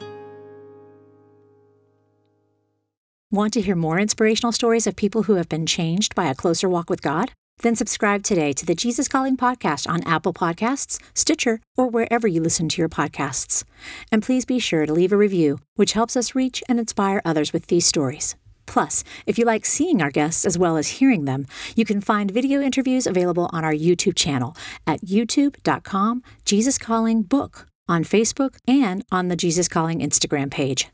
Want 3.31 3.53
to 3.55 3.61
hear 3.61 3.75
more 3.75 3.99
inspirational 3.99 4.53
stories 4.53 4.87
of 4.87 4.95
people 4.95 5.25
who 5.25 5.35
have 5.35 5.49
been 5.49 5.67
changed 5.67 6.15
by 6.15 6.27
a 6.27 6.35
closer 6.35 6.69
walk 6.69 6.89
with 6.89 7.03
God? 7.03 7.33
Then 7.59 7.77
subscribe 7.77 8.23
today 8.23 8.53
to 8.53 8.67
the 8.67 8.75
Jesus 8.75 9.09
Calling 9.09 9.37
podcast 9.37 9.89
on 9.89 10.03
Apple 10.05 10.33
Podcasts, 10.33 11.01
Stitcher, 11.15 11.61
or 11.77 11.89
wherever 11.89 12.29
you 12.29 12.41
listen 12.41 12.69
to 12.69 12.83
your 12.83 12.89
podcasts. 12.89 13.65
And 14.13 14.23
please 14.23 14.45
be 14.45 14.59
sure 14.59 14.87
to 14.87 14.93
leave 14.93 15.13
a 15.13 15.17
review, 15.17 15.59
which 15.75 15.93
helps 15.93 16.17
us 16.17 16.35
reach 16.35 16.63
and 16.69 16.79
inspire 16.79 17.23
others 17.25 17.53
with 17.53 17.67
these 17.67 17.87
stories. 17.87 18.37
Plus, 18.67 19.05
if 19.27 19.39
you 19.39 19.45
like 19.45 19.65
seeing 19.65 20.03
our 20.03 20.11
guests 20.11 20.45
as 20.45 20.59
well 20.59 20.77
as 20.77 20.89
hearing 20.99 21.25
them, 21.25 21.47
you 21.77 21.85
can 21.85 22.01
find 22.01 22.31
video 22.31 22.61
interviews 22.61 23.07
available 23.07 23.49
on 23.53 23.65
our 23.65 23.73
YouTube 23.73 24.17
channel 24.17 24.57
at 24.87 25.01
youtube.com 25.01 26.23
Jesus 26.45 26.79
Calling 26.79 27.23
Book, 27.23 27.67
on 27.89 28.05
Facebook, 28.05 28.57
and 28.67 29.05
on 29.11 29.29
the 29.29 29.37
Jesus 29.37 29.69
Calling 29.69 30.01
Instagram 30.01 30.51
page. 30.51 30.89